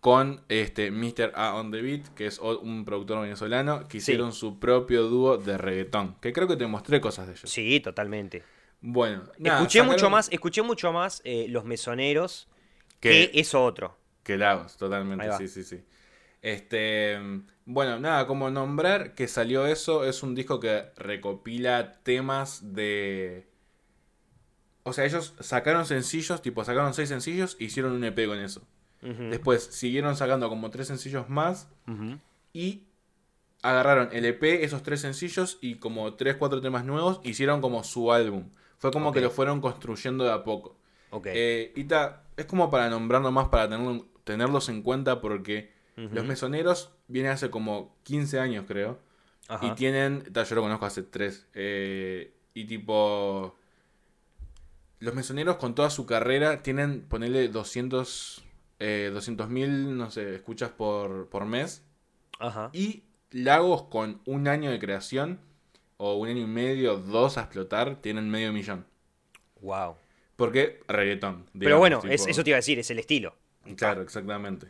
[0.00, 1.32] con este Mr.
[1.34, 5.58] A on the Beat, que es un productor venezolano, que hicieron su propio dúo de
[5.58, 7.50] reggaetón, que creo que te mostré cosas de ellos.
[7.50, 8.42] Sí, totalmente.
[8.80, 12.48] Bueno, escuché mucho más, escuché mucho más eh, Los Mesoneros
[12.98, 13.96] que, eso otro.
[14.22, 15.82] Que Lagos, totalmente, sí, sí, sí.
[16.42, 17.18] Este,
[17.66, 23.46] bueno, nada, como nombrar que salió eso, es un disco que recopila temas de...
[24.82, 28.66] O sea, ellos sacaron sencillos, tipo sacaron seis sencillos e hicieron un EP con eso.
[29.02, 31.68] Después siguieron sacando como tres sencillos más.
[32.52, 32.84] Y
[33.62, 38.12] agarraron el EP, esos tres sencillos y como tres, cuatro temas nuevos, hicieron como su
[38.12, 38.50] álbum.
[38.80, 40.76] Fue como que lo fueron construyendo de a poco.
[41.26, 43.68] Eh, y ta, es como para nombrarlo más, para
[44.24, 48.98] tenerlos en cuenta, porque los mesoneros vienen hace como 15 años, creo.
[49.62, 51.46] Y tienen, yo lo conozco hace tres.
[51.54, 53.56] Eh, y tipo,
[54.98, 58.42] los mesoneros con toda su carrera tienen, ponerle 200
[58.80, 61.84] eh, 200.000, no sé, escuchas por, por mes.
[62.38, 62.70] Ajá.
[62.72, 65.38] Y lagos con un año de creación,
[66.02, 68.86] o un año y medio, dos a explotar, tienen medio millón.
[69.60, 69.96] Wow.
[70.34, 71.44] Porque reggaetón.
[71.58, 73.36] Pero bueno, es, eso te iba a decir, es el estilo.
[73.76, 74.68] Claro, exactamente.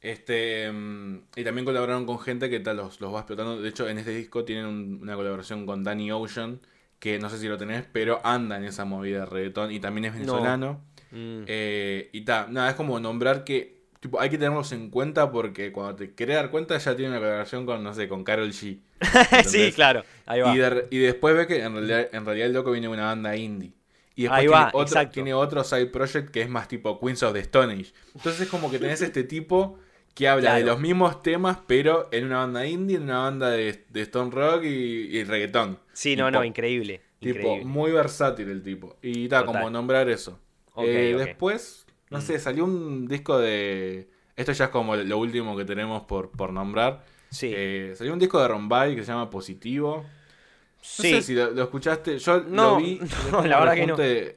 [0.00, 3.60] Este, mm, y también colaboraron con gente que tal los, los va explotando.
[3.60, 6.60] De hecho, en este disco tienen una colaboración con Danny Ocean,
[6.98, 10.06] que no sé si lo tenés, pero anda en esa movida de reggaetón y también
[10.06, 10.82] es venezolano.
[11.10, 11.42] Mm.
[11.46, 15.70] Eh, y tal, nada, es como nombrar que tipo, hay que tenerlos en cuenta porque
[15.72, 18.80] cuando te querés dar cuenta ya tiene una colaboración con, no sé, con Carol G.
[19.46, 20.54] sí, claro, ahí va.
[20.90, 23.72] Y, después ve que en realidad, en realidad el loco viene de una banda indie.
[24.16, 27.38] Y después tiene, otro, tiene otro side project que es más tipo Queens of the
[27.40, 27.92] Stone Age.
[28.14, 29.78] Entonces es como que tenés este tipo
[30.14, 33.84] que habla de los mismos temas, pero en una banda indie, en una banda de,
[33.94, 35.78] Stone Rock y, reggaetón.
[35.92, 37.00] Sí, no, no, increíble.
[37.20, 38.96] Tipo, muy versátil el tipo.
[39.02, 40.38] Y está, como nombrar eso.
[40.76, 41.79] Eh, después,
[42.10, 42.22] no mm.
[42.22, 44.10] sé, salió un disco de.
[44.36, 47.04] Esto ya es como lo último que tenemos por, por nombrar.
[47.30, 47.52] Sí.
[47.54, 49.98] Eh, salió un disco de Rombay que se llama Positivo.
[49.98, 52.18] No sé si lo, escuchaste.
[52.18, 53.00] Yo lo vi.
[53.32, 53.96] la verdad que no.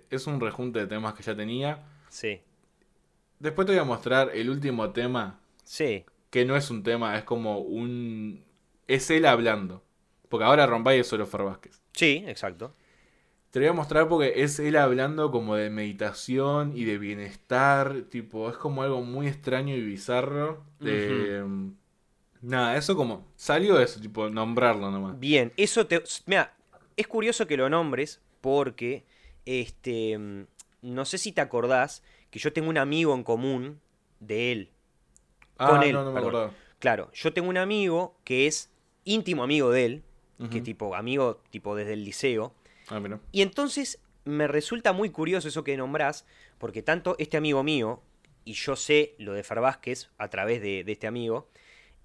[0.09, 1.83] Es un rejunte de temas que ya tenía.
[2.09, 2.41] Sí.
[3.39, 5.39] Después te voy a mostrar el último tema.
[5.63, 6.05] Sí.
[6.29, 8.43] Que no es un tema, es como un.
[8.87, 9.83] Es él hablando.
[10.29, 11.81] Porque ahora Rombay es solo Fer Vázquez.
[11.93, 12.75] Sí, exacto.
[13.53, 18.05] Te lo voy a mostrar porque es él hablando como de meditación y de bienestar.
[18.09, 20.63] Tipo, es como algo muy extraño y bizarro.
[22.41, 23.27] Nada, eso como.
[23.35, 25.19] Salió eso, tipo, nombrarlo nomás.
[25.19, 26.01] Bien, eso te.
[26.25, 26.55] Mira,
[26.97, 29.05] es curioso que lo nombres porque.
[29.45, 30.17] Este.
[30.81, 32.01] No sé si te acordás
[32.31, 33.79] que yo tengo un amigo en común
[34.19, 34.69] de él.
[35.59, 36.51] Ah, con él, no, no me.
[36.79, 38.71] Claro, yo tengo un amigo que es
[39.03, 40.03] íntimo amigo de él.
[40.49, 42.53] Que tipo, amigo, tipo, desde el liceo
[42.89, 46.25] Ah, y entonces me resulta muy curioso eso que nombrás,
[46.57, 48.01] porque tanto este amigo mío,
[48.45, 51.49] y yo sé lo de Fer Vázquez a través de, este amigo,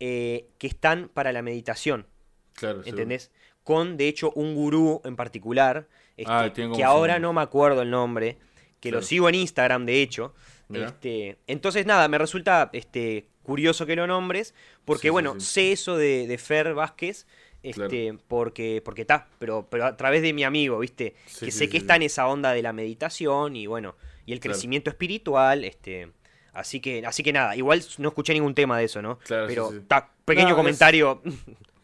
[0.00, 2.06] eh, que están para la meditación.
[2.54, 3.30] Claro, ¿Entendés?
[3.62, 7.90] Con, de hecho, un gurú en particular, este, ah, que ahora no me acuerdo el
[7.90, 8.38] nombre,
[8.80, 10.34] que lo sigo en Instagram, de hecho.
[10.72, 14.54] Este, entonces, nada, me resulta este, curioso que lo nombres,
[14.84, 17.26] porque, bueno, sé eso de, de Fer Vázquez
[17.68, 21.14] este, porque porque está, pero, pero a través de mi amigo, ¿viste?
[21.40, 23.96] que sé que está en esa onda de la meditación y bueno,
[24.26, 26.10] y el crecimiento espiritual, este,
[26.52, 29.18] así que así que nada, igual no escuché ningún tema de eso, ¿no?
[29.26, 31.22] pero está, pequeño comentario.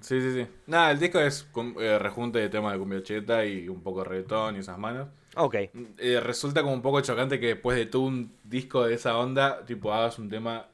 [0.05, 0.47] Sí, sí, sí.
[0.67, 1.49] Nada, el disco es
[1.81, 5.09] eh, rejunte de temas de cumbia y un poco de reggaetón y esas manos.
[5.35, 5.55] Ok.
[5.97, 9.65] Eh, resulta como un poco chocante que después de todo un disco de esa onda,
[9.65, 10.69] tipo, hagas un tema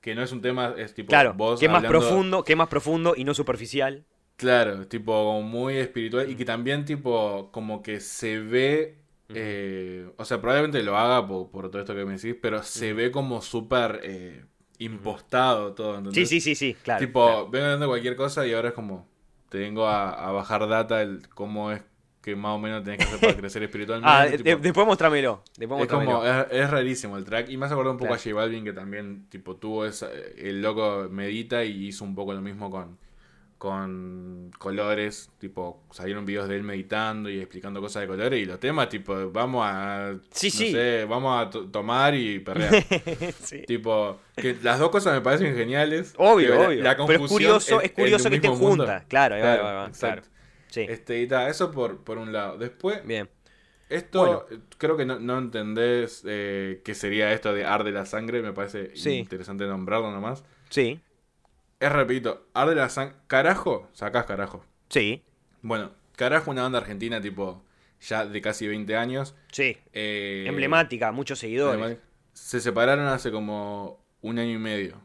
[0.00, 3.22] que no es un tema, es tipo claro, que más profundo, que más profundo y
[3.22, 4.04] no superficial.
[4.42, 8.96] Claro, tipo muy espiritual y que también tipo como que se ve,
[9.28, 13.12] eh, o sea, probablemente lo haga por, todo esto que me decís, pero se ve
[13.12, 14.44] como súper eh,
[14.78, 16.12] impostado todo.
[16.12, 16.98] Sí, sí, sí, sí, claro.
[16.98, 19.06] Tipo, vengo dando cualquier cosa y ahora es como,
[19.48, 21.80] tengo a, bajar data el cómo es
[22.20, 24.12] que más o menos tenés que hacer para crecer espiritualmente.
[24.12, 25.44] ah, después mostrámelo.
[25.56, 27.48] Después es, como, es, rarísimo el track.
[27.48, 30.62] Y me hace acordar un poco a J Balvin que también tipo tuvo esa, el
[30.62, 32.98] loco medita y hizo un poco lo mismo con
[33.62, 38.58] con colores, tipo, salieron videos de él meditando y explicando cosas de colores y los
[38.58, 42.82] temas, tipo, vamos a, sí, no sé, vamos a tomar y perrear.
[43.68, 46.12] Tipo, que las dos cosas me parecen geniales.
[46.16, 46.82] Obvio, obvio.
[46.82, 49.04] La, Pero es curioso, es, curioso que estén juntas.
[49.06, 50.22] Claro, claro, claro,
[50.66, 50.80] Sí.
[50.88, 52.58] Este, y tal, eso por, por un lado.
[52.58, 53.28] Después, Bien.
[53.88, 58.52] Esto creo que no, no entendés eh, qué sería esto de arde la sangre, me
[58.52, 60.42] parece interesante nombrarlo nomás.
[60.68, 61.00] Sí.
[61.82, 63.16] Es repito, arde la sangre.
[63.26, 64.64] Carajo, sacás carajo.
[64.88, 65.24] Sí.
[65.62, 67.60] Bueno, carajo, una banda argentina tipo
[68.00, 69.34] ya de casi 20 años.
[69.50, 69.76] Sí.
[69.92, 71.98] Eh, Emblemática, muchos seguidores.
[72.34, 75.00] Se separaron hace como un año y medio.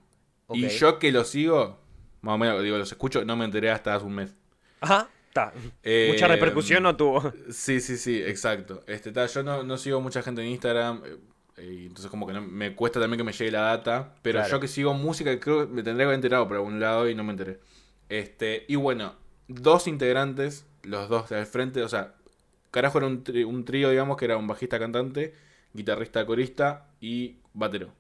[0.54, 1.80] Y yo que lo sigo,
[2.22, 4.36] más o menos, digo, los escucho, no me enteré hasta hace un mes.
[4.80, 5.10] Ajá.
[5.30, 5.54] Está.
[5.82, 7.34] Eh, mucha repercusión no tuvo.
[7.50, 8.84] Sí, sí, sí, exacto.
[8.86, 11.02] Este, yo no, no sigo mucha gente en Instagram.
[11.58, 14.14] Y entonces como que no, me cuesta también que me llegue la data.
[14.22, 17.10] Pero yo que sigo música, creo que me tendría que haber enterado por algún lado
[17.10, 17.60] y no me enteré.
[18.10, 19.16] Este, y bueno,
[19.48, 22.14] dos integrantes, los dos del frente, o sea,
[22.72, 25.34] carajo era un, un trío, digamos, que era un bajista cantante,
[25.74, 27.92] guitarrista corista y batero.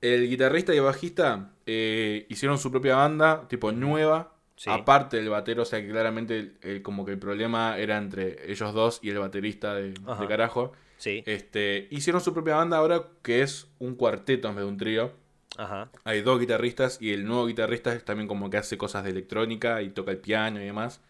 [0.00, 4.32] El guitarrista y el bajista eh, hicieron su propia banda, tipo nueva,
[4.66, 9.00] aparte del batero, o sea que claramente como que el problema era entre ellos dos
[9.02, 10.72] y el baterista de, de carajo.
[10.96, 11.22] Sí.
[11.26, 15.12] Este, hicieron su propia banda ahora que es un cuarteto en vez de un trío.
[15.56, 15.90] Ajá.
[16.04, 19.82] Hay dos guitarristas y el nuevo guitarrista es también como que hace cosas de electrónica
[19.82, 21.00] y toca el piano y demás.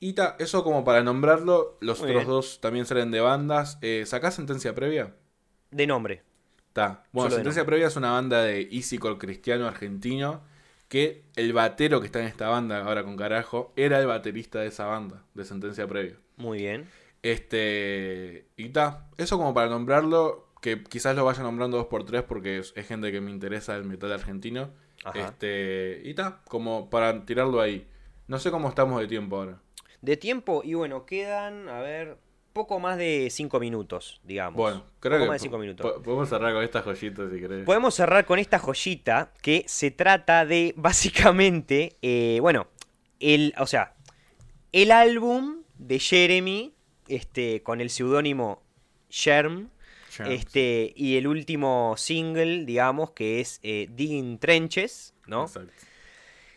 [0.00, 3.78] Y ta, eso como para nombrarlo, los otros dos también salen de bandas.
[3.82, 5.14] Eh, ¿Sacás Sentencia Previa?
[5.70, 6.22] De nombre.
[6.68, 7.04] Está.
[7.12, 10.42] Bueno, Sentencia Previa es una banda de easycore cristiano argentino
[10.88, 14.68] que el batero que está en esta banda ahora con carajo era el baterista de
[14.68, 16.16] esa banda, de Sentencia Previa.
[16.36, 16.86] Muy bien.
[17.22, 22.22] Este, y está, eso como para nombrarlo, que quizás lo vaya nombrando dos por tres
[22.22, 24.70] porque es, gente que me interesa el metal argentino.
[25.14, 27.88] Este, y está, como para tirarlo ahí.
[28.26, 29.60] No sé cómo estamos de tiempo ahora.
[30.02, 32.18] De tiempo, y bueno, quedan, a ver,
[32.52, 34.56] poco más de cinco minutos, digamos.
[34.56, 36.02] Bueno, creo poco más de cinco minutos.
[36.02, 37.64] podemos cerrar con esta joyita si querés.
[37.64, 42.66] Podemos cerrar con esta joyita que se trata de básicamente, eh, bueno,
[43.20, 43.94] el, o sea,
[44.72, 46.74] el álbum de Jeremy
[47.08, 48.62] este, con el seudónimo
[49.10, 49.70] Sherm.
[50.26, 55.44] Este, y el último single, digamos, que es eh, Digging Trenches, ¿no?
[55.44, 55.72] Exacto.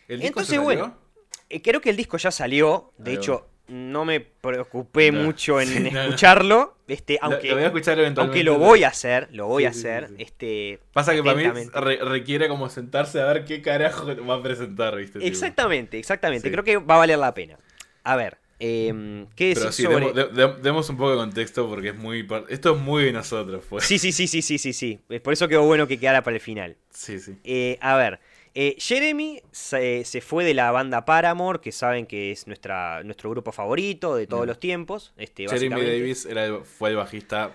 [0.07, 0.97] Entonces, bueno,
[1.49, 2.91] eh, creo que el disco ya salió.
[2.97, 6.77] De hecho, no me preocupé mucho en escucharlo.
[6.87, 8.39] Este, aunque, lo, voy a escuchar eventualmente.
[8.39, 10.09] Aunque lo voy a hacer, lo voy a hacer.
[10.17, 11.69] este, Pasa que para mí
[12.01, 15.25] requiere como sentarse a ver qué carajo va a presentar, ¿viste?
[15.25, 16.51] Exactamente, exactamente.
[16.51, 17.57] Creo que va a valer la pena.
[18.03, 20.13] A ver, eh, ¿Qué Pero sí, sobre...
[20.61, 23.63] demos, un poco de contexto porque es muy esto es muy de nosotros.
[23.67, 23.85] Pues.
[23.85, 24.99] Sí, sí, sí, sí, sí, sí, sí.
[25.23, 26.77] Por eso quedó bueno que quedara para el final.
[26.91, 27.35] Sí, sí.
[27.43, 28.19] Eh, a ver,
[28.53, 33.51] Eh, Jeremy se, fue de la banda Paramore, que saben que es nuestra, nuestro grupo
[33.51, 35.13] favorito de todos los tiempos.
[35.17, 36.27] Este, Jeremy Davis
[36.77, 37.51] fue el bajista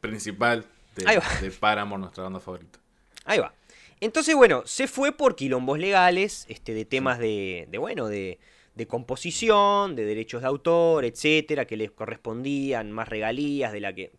[0.00, 2.78] principal de, de Paramore, nuestra banda favorita.
[3.24, 3.52] Ahí va.
[4.00, 8.38] Entonces, bueno, se fue por quilombos legales, este, de temas de, de, bueno, de,
[8.76, 14.12] de composición, de derechos de autor, etcétera, que les correspondían más regalías de la que,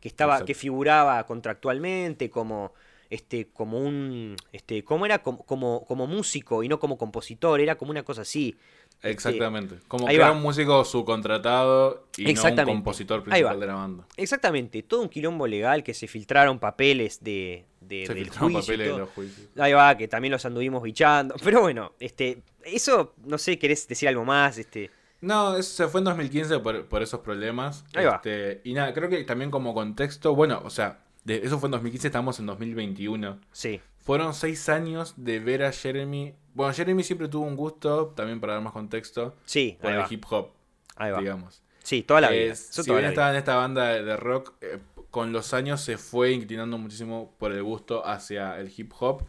[0.00, 2.72] que estaba, que figuraba contractualmente como
[3.10, 7.90] este, como un, este, como era como, como, músico y no como compositor, era como
[7.90, 8.56] una cosa así.
[9.02, 14.06] Exactamente, como que era un músico subcontratado y no un compositor principal de la banda.
[14.16, 18.98] Exactamente, todo un quilombo legal que se filtraron papeles de, de del juicio, papeles de
[18.98, 19.48] los juicios.
[19.58, 24.08] Ahí va, que también los anduvimos bichando, pero bueno, este, eso, no sé, ¿querés decir
[24.08, 24.58] algo más?
[24.58, 24.90] Este...
[25.20, 27.84] No, eso se fue en 2015 por, por esos problemas.
[27.94, 28.16] Ahí va.
[28.16, 32.08] Este, y nada, creo que también como contexto, bueno, o sea, eso fue en 2015,
[32.08, 33.40] estamos en 2021.
[33.52, 33.80] Sí.
[33.98, 36.34] Fueron seis años de ver a Jeremy.
[36.56, 40.24] Bueno, Jeremy siempre tuvo un gusto, también para dar más contexto, sí, por el hip
[40.30, 40.52] hop,
[40.96, 41.18] ahí va.
[41.18, 41.62] digamos.
[41.82, 42.54] Sí, toda la vida.
[42.54, 44.78] si bien estaba en esta banda de, rock, eh,
[45.10, 49.26] con los años se fue inclinando muchísimo por el gusto hacia el hip hop.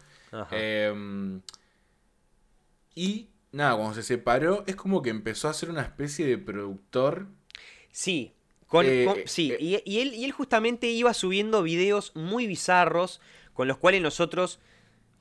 [0.52, 1.42] Em,
[2.96, 7.28] y nada, cuando se separó, es como que empezó a ser una especie de productor.
[7.92, 8.36] Sí,
[8.84, 13.20] eh, sí, eh, y, él, y él justamente iba subiendo videos muy bizarros
[13.54, 14.62] con los cuales nosotros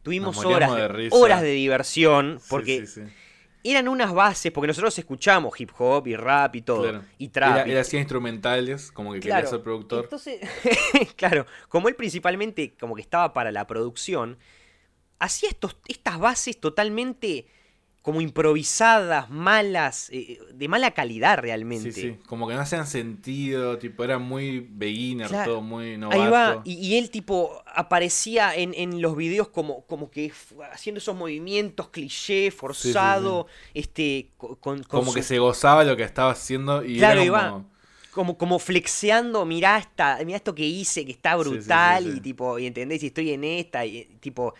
[0.06, 2.86] tuvimos horas de, horas de diversión porque
[3.64, 7.66] eran unas bases, porque nosotros escuchamos hip hop y rap y todo, y trap.
[7.66, 10.04] Él, hacía instrumentales, como que quería ser productor.
[10.04, 10.40] Entonces,
[11.16, 14.38] claro, como él principalmente como que estaba para la producción,
[15.18, 17.48] hacía estos, estas bases totalmente
[18.06, 21.90] como improvisadas, malas, eh, de mala calidad realmente.
[21.90, 26.22] Sí, sí, como que no hacían sentido, tipo, era muy beginner, todo muy novato.
[26.22, 30.30] Ahí va, y, él tipo aparecía en, los videos como, como que
[30.72, 36.84] haciendo esos movimientos cliché, forzado, este, con, Como que se gozaba lo que estaba haciendo
[36.84, 37.70] y claro, era como...
[38.12, 42.66] como, como flexeando, mirá, esta, mirá esto que hice, que está brutal, y tipo, y
[42.66, 44.54] entendés, y estoy en esta, y tipo,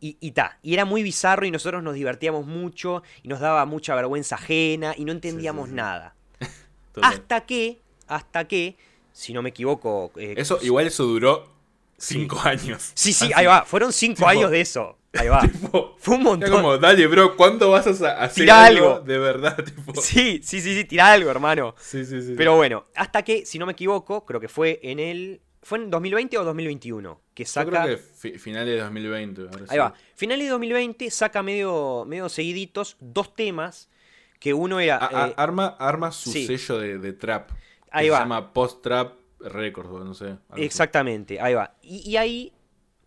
[0.00, 3.94] y, y, y era muy bizarro y nosotros nos divertíamos mucho y nos daba mucha
[3.94, 6.14] vergüenza ajena y no entendíamos nada.
[7.02, 8.76] hasta que, hasta que,
[9.12, 10.12] si no me equivoco...
[10.16, 11.48] Eh, eso, igual eso duró
[11.96, 12.92] cinco años.
[12.94, 14.98] Sí, sí, ahí va, fueron cinco años de eso.
[15.18, 15.40] Ahí va.
[15.98, 16.50] Fue un montón.
[16.50, 19.00] como, dale, bro, ¿cuándo vas a hacer algo?
[19.00, 19.56] De verdad,
[20.00, 21.74] Sí, sí, sí, sí, tira algo, hermano.
[21.78, 22.34] Sí, sí, sí.
[22.36, 25.90] Pero bueno, hasta que, si no me equivoco, creo que fue en el ¿Fue en
[25.90, 27.20] 2020 o 2021?
[27.34, 27.64] Que saca...
[27.64, 29.48] Yo creo que finales de 2020.
[29.68, 29.92] Ahí va.
[30.14, 33.90] Finales de 2020 saca medio, medio seguiditos dos temas.
[34.38, 35.10] Que uno era.
[35.10, 37.50] Eh, arma, arma su sello de, trap.
[37.90, 38.18] Ahí va.
[38.18, 40.36] Se llama Post Trap Records, no sé.
[40.54, 41.74] Exactamente, ahí va.
[41.82, 42.52] Y, ahí,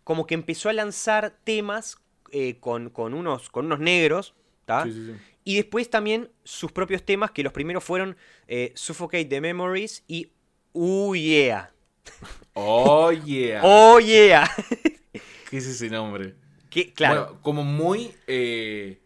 [0.04, 1.96] como que empezó a lanzar temas
[2.30, 4.34] eh, con, unos, con unos negros.
[4.84, 5.12] Sí, sí, sí.
[5.44, 10.30] Y después también sus propios temas, que los primeros fueron eh, Suffocate the Memories y
[10.74, 11.72] Uh Yeah.
[12.54, 13.60] Oh yeah.
[13.62, 14.48] Oh yeah.
[15.50, 16.34] ¿Qué es ese nombre?
[16.68, 17.38] Que, claro.
[17.42, 19.00] como muy eh,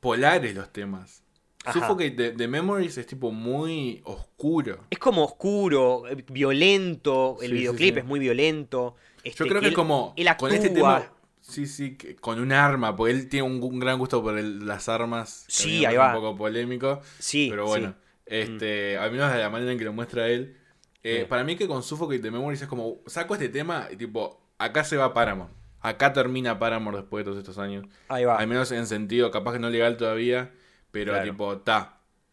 [0.00, 1.22] polares los temas.
[1.98, 4.84] que The, Memories es tipo muy oscuro.
[4.90, 7.38] Es como oscuro, violento.
[7.42, 8.96] El videoclip es muy violento.
[9.24, 11.12] Yo este, creo que, como con este tema.
[11.40, 15.44] Sí, sí, con un arma, porque él tiene un, gran gusto por las armas.
[15.48, 16.08] Sí, ahí va.
[16.08, 17.00] Un poco polémico.
[17.18, 17.48] Sí.
[17.50, 17.94] Pero bueno,
[18.24, 20.56] este, al menos de la manera en que lo muestra él.
[21.08, 24.40] Eh, para mí que con Suffocate the Memories es como, saco este tema y tipo,
[24.58, 25.50] acá se va Paramore.
[25.80, 27.86] Acá termina Paramore después de todos estos años.
[28.08, 28.36] Ahí va.
[28.36, 30.52] Al menos en sentido, capaz que no legal todavía,
[30.90, 31.92] pero tipo, ta.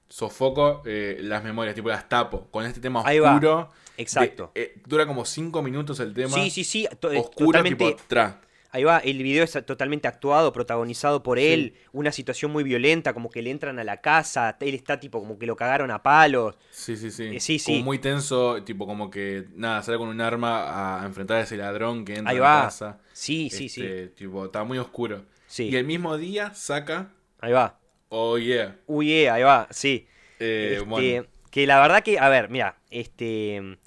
[0.10, 2.48] Sofoco eh, las memorias, tipo las tapo.
[2.52, 3.72] Con este tema oscuro.
[3.98, 4.52] Exacto.
[4.56, 6.34] Eh, dura como 5 minutos el tema.
[6.34, 6.88] Sí, sí, sí.
[7.16, 8.42] oscuro, tipo, tra.
[8.76, 13.30] Ahí va, el video es totalmente actuado, protagonizado por él, una situación muy violenta, como
[13.30, 16.58] que le entran a la casa, él está tipo como que lo cagaron a palos.
[16.72, 17.36] Sí, sí, sí.
[17.36, 17.74] Eh, sí, sí.
[17.74, 21.56] Como muy tenso, tipo como que, nada, sale con un arma a enfrentar a ese
[21.56, 23.00] ladrón que entra a la casa.
[23.14, 23.84] Sí, sí, sí.
[23.84, 25.24] Este, tipo, está muy oscuro.
[25.46, 25.70] Sí.
[25.70, 27.12] Y el mismo día saca...
[27.42, 27.80] Ahí va.
[28.10, 28.80] Oh, yeah.
[28.88, 30.08] Oh, yeah, ahí va, sí.
[30.40, 33.78] Eh, este, que la verdad que, a ver, mira, este...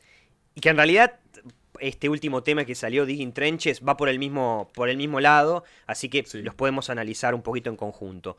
[0.54, 1.18] Y que en realidad
[1.80, 5.64] este último tema que salió, Digging Trenches, va por el mismo, por el mismo lado,
[5.86, 8.36] así que los podemos analizar un poquito en conjunto.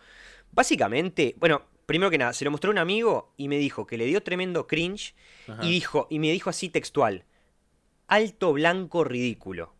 [0.51, 4.05] Básicamente, bueno, primero que nada, se lo mostró un amigo y me dijo que le
[4.05, 5.15] dio tremendo cringe
[5.61, 7.23] y, dijo, y me dijo así textual,
[8.07, 9.73] alto blanco ridículo.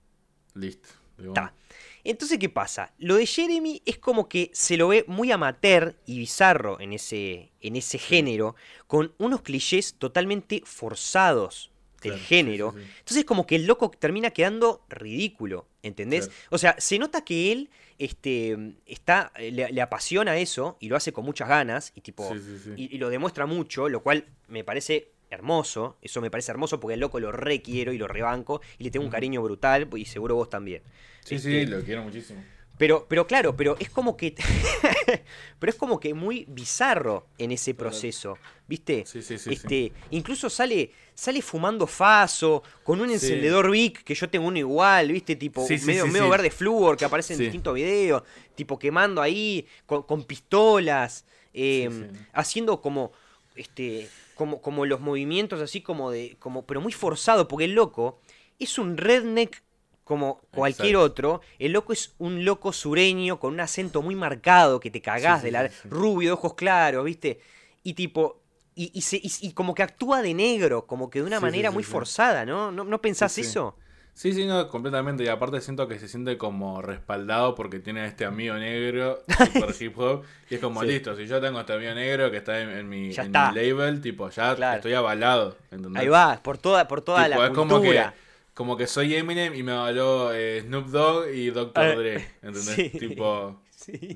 [0.53, 0.89] Listo.
[2.03, 2.93] Entonces, ¿qué pasa?
[2.99, 7.51] Lo de Jeremy es como que se lo ve muy amateur y bizarro en ese,
[7.60, 8.55] en ese género,
[8.88, 11.72] con unos clichés totalmente forzados
[12.02, 12.74] del género.
[13.00, 16.30] Entonces como que el loco termina quedando ridículo, ¿entendés?
[16.50, 21.26] O sea, se nota que él este, está, le, apasiona eso y lo hace con
[21.26, 22.32] muchas ganas y tipo
[22.76, 27.00] y, lo demuestra mucho, lo cual me parece hermoso, eso me parece hermoso porque el
[27.00, 30.50] loco lo requiero y lo rebanco y le tengo un cariño brutal y seguro vos
[30.50, 30.82] también.
[31.24, 32.43] Sí, sí, este, lo quiero muchísimo.
[32.78, 34.36] Pero, pero claro, pero es como que.
[35.60, 38.38] pero es como que muy bizarro en ese proceso.
[38.68, 39.06] ¿Viste?
[39.06, 44.30] Sí, sí, sí, este, Incluso sale, sale fumando faso, con un encendedor Vic, que yo
[44.30, 45.36] tengo uno igual, ¿viste?
[45.36, 48.24] Tipo, medio, medio verde flúor que aparece en distintos videos.
[48.56, 51.26] Tipo quemando ahí, con, pistolas.
[51.54, 53.12] Em, haciendo como.
[53.56, 54.08] Este.
[54.36, 56.36] Como, como los movimientos así como de.
[56.38, 56.68] como.
[56.68, 58.20] pero muy forzado, porque el loco
[58.60, 59.64] es un redneck
[60.08, 61.41] como cualquier otro.
[61.60, 65.51] El loco es un loco sureño con un acento muy marcado que te cagás de
[65.51, 67.39] la rubio, de ojos claros, ¿viste?
[67.84, 68.41] Y tipo.
[68.80, 72.72] Y, y, como que actúa de negro, como que de una manera muy forzada, ¿no?
[72.72, 72.84] ¿no?
[72.84, 73.76] ¿No pensás eso?
[74.14, 75.24] Sí, sí, no, completamente.
[75.24, 79.97] Y aparte siento que se siente como respaldado porque tiene este amigo negro, super hip
[79.97, 80.24] hop.
[80.49, 83.99] Y es como, listo, si yo tengo este amigo negro que está en, mi, label,
[83.99, 85.58] tipo, ya estoy avalado.
[85.95, 88.05] Ahí va, por toda, por toda la cultura como que
[88.88, 91.84] soy Eminem y me habló eh, Snoop Dogg y Dr.
[91.84, 92.28] Ah, Dre.
[92.41, 92.91] ¿Entendés?
[92.93, 93.62] tipo.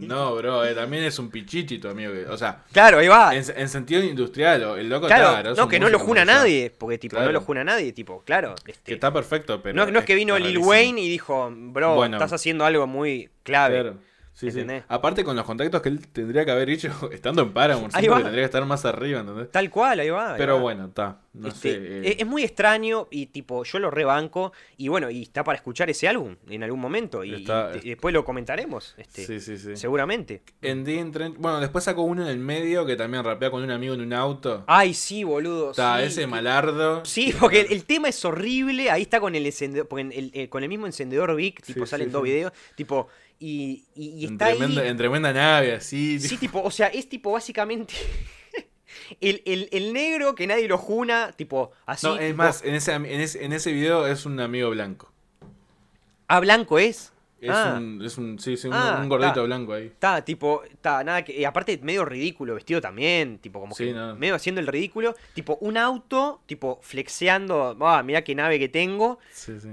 [0.02, 2.12] No, bro, eh, también es un pichichi tu amigo.
[2.30, 3.34] o sea, claro, ahí va.
[3.34, 7.32] En, sentido industrial, el loco claro, No, que no lo juna nadie, porque tipo, no
[7.32, 8.56] lo juna nadie, tipo, claro.
[8.66, 9.76] Este, que está perfecto, pero.
[9.76, 13.82] No, no es que vino Lil Wayne y dijo, bro, estás haciendo algo muy clave.
[13.82, 14.11] Claro.
[14.50, 18.08] Sí, Aparte con los contactos que él tendría que haber hecho estando en Paramount, que
[18.08, 19.52] tendría que estar más arriba, ¿entendés?
[19.52, 20.36] Tal cual, ahí va.
[20.38, 21.20] Pero bueno, está.
[21.34, 22.16] No este, sé, eh.
[22.20, 26.10] Es muy extraño y tipo, yo lo rebanco y bueno, y está para escuchar ese
[26.10, 27.46] álbum en algún momento y,
[27.84, 29.78] después lo comentaremos, este, sí, sí, sí.
[29.78, 30.42] seguramente.
[30.62, 30.84] En
[31.38, 34.14] bueno, después sacó uno en el medio que también rapea con un amigo en un
[34.14, 34.64] auto.
[34.68, 35.72] Ay, sí, boludo.
[35.72, 37.06] Está ese malardo.
[37.06, 40.86] Sí, porque el, tema es horrible, ahí está con el encendedor, el, con el mismo
[40.86, 43.08] encendedor Vic, tipo salen dos videos, tipo
[43.42, 46.20] y, y, está en, tremenda, en tremenda nave, así.
[46.20, 47.96] Sí, tipo, o sea, es tipo básicamente
[49.20, 52.06] el, negro que nadie lo juna, tipo, así.
[52.06, 55.12] No, es más, en ese, en, ese, en ese video es un amigo blanco.
[56.28, 57.14] ¿Ah, blanco es?
[57.42, 57.78] Es, ah.
[57.78, 59.88] un, es un, sí, sí, un, ah, gordito blanco ahí.
[59.88, 61.36] Está, tipo, está, nada que.
[61.36, 65.16] Y aparte, medio ridículo, vestido también, tipo, como que medio haciendo el ridículo.
[65.34, 69.18] Tipo, un auto, tipo, flexeando, ah, mira qué nave que tengo.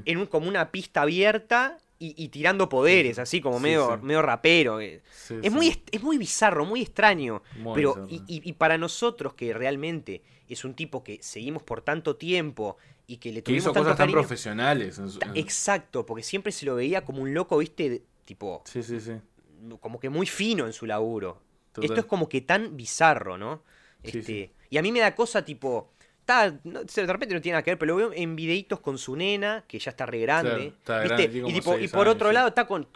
[0.06, 4.80] En un, como una pista abierta y, tirando poderes, así como medio, medio rapero.
[4.80, 5.02] es,
[5.50, 7.42] Muy, es muy bizarro, muy extraño.
[7.74, 12.76] pero, y, para nosotros, que realmente es un tipo que seguimos por tanto tiempo
[13.06, 15.00] y que le tuvimos hizo cosas tan profesionales.
[15.34, 18.62] Exacto, porque siempre se lo veía como un loco, viste, tipo.
[18.64, 19.12] Sí, sí, sí.
[19.80, 21.42] Como que muy fino en su laburo.
[21.82, 23.62] Esto es como que tan bizarro, ¿no?
[24.02, 25.90] Este, y a mí me da cosa tipo
[26.28, 29.64] de repente no tiene nada que ver, pero lo veo en videitos con su nena,
[29.66, 30.74] que ya está re grande.
[31.80, 32.86] y, por otro lado está con,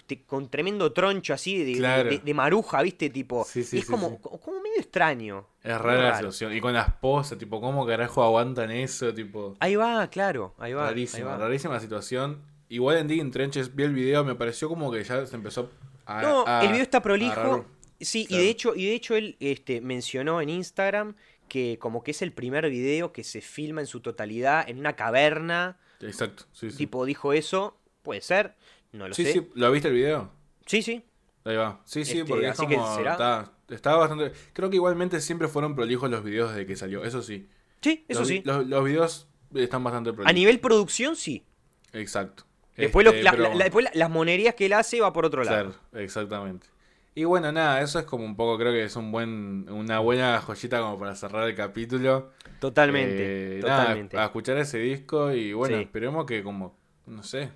[0.51, 3.11] tremendo troncho así de, maruja, ¿viste?
[3.11, 5.47] Tipo, y es como, como medio extraño.
[5.63, 6.53] Es rara la situación.
[6.55, 9.15] Y con la esposa, tipo, ¿cómo carajo aguantan eso?
[9.15, 9.57] Tipo.
[9.61, 10.89] Ahí va, claro, ahí va.
[10.89, 12.43] Rarísima, rarísima situación.
[12.69, 15.71] Igual en Digging Trenches vi el video, me pareció como que ya se empezó
[16.05, 16.23] a.
[16.23, 17.65] No, el video está prolijo.
[18.03, 21.15] Sí, y de hecho, y de hecho él este, mencionó en Instagram
[21.53, 24.97] que como que es el primer video que se filma en su totalidad en una
[24.97, 25.77] caverna.
[26.01, 26.79] Exacto, sí, sí.
[26.79, 28.55] Tipo dijo eso, puede ser,
[28.93, 29.27] no lo sé.
[29.27, 30.31] Sí, sí, ¿lo viste el video?
[30.65, 31.05] Sí, sí.
[31.45, 31.83] Ahí va.
[31.85, 33.53] Sí, sí, este, porque así que será.
[33.69, 34.33] Está, bastante...
[34.55, 37.51] Creo que igualmente siempre fueron prolijos los videos desde que salió, eso sí.
[37.83, 38.43] Sí, eso sí.
[38.47, 40.31] Los, videos están bastante prolijos.
[40.31, 41.45] A nivel producción, sí.
[41.93, 42.45] Exacto.
[42.79, 45.75] Después, este, después las monerías que él hace va por otro lado.
[45.75, 46.67] Claro, exactamente.
[47.15, 50.41] Y bueno, nada, eso es como un poco, creo que es un buen, una buena
[50.41, 52.31] joyita como para cerrar el capítulo.
[52.59, 54.17] Totalmente, eh, totalmente.
[54.17, 56.75] a escuchar ese disco y bueno, esperemos que como,
[57.07, 57.51] no sé,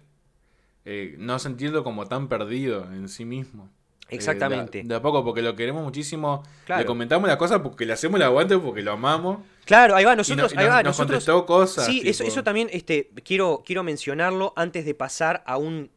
[0.85, 3.71] eh, no sentirlo como tan perdido en sí mismo.
[4.09, 4.83] Eh, Exactamente.
[4.85, 6.43] de, a poco, porque lo queremos muchísimo.
[6.69, 9.39] Le comentamos las cosas porque le hacemos el aguante, porque lo amamos.
[9.65, 11.87] Claro, ahí va, nosotros, ahí va, nos contestó cosas.
[11.87, 15.91] Sí, eso, eso también este, quiero, quiero mencionarlo antes de pasar a un,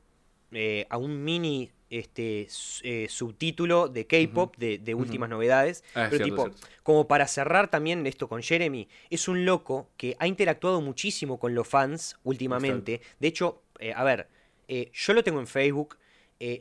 [0.89, 2.48] a un mini este
[2.84, 5.84] eh, subtítulo de K-pop, de, últimas novedades.
[5.96, 6.50] Ah, pero tipo,
[6.84, 11.56] como para cerrar también esto con Jeremy, es un loco que ha interactuado muchísimo con
[11.56, 13.02] los fans últimamente.
[13.20, 14.28] De hecho, eh, a ver,
[14.68, 15.98] eh, yo lo tengo en Facebook,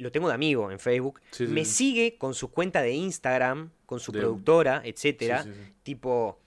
[0.00, 1.20] lo tengo de amigo en Facebook.
[1.38, 5.46] me sigue con su cuenta de Instagram, con su productora, etcétera.
[5.82, 6.40] tipo,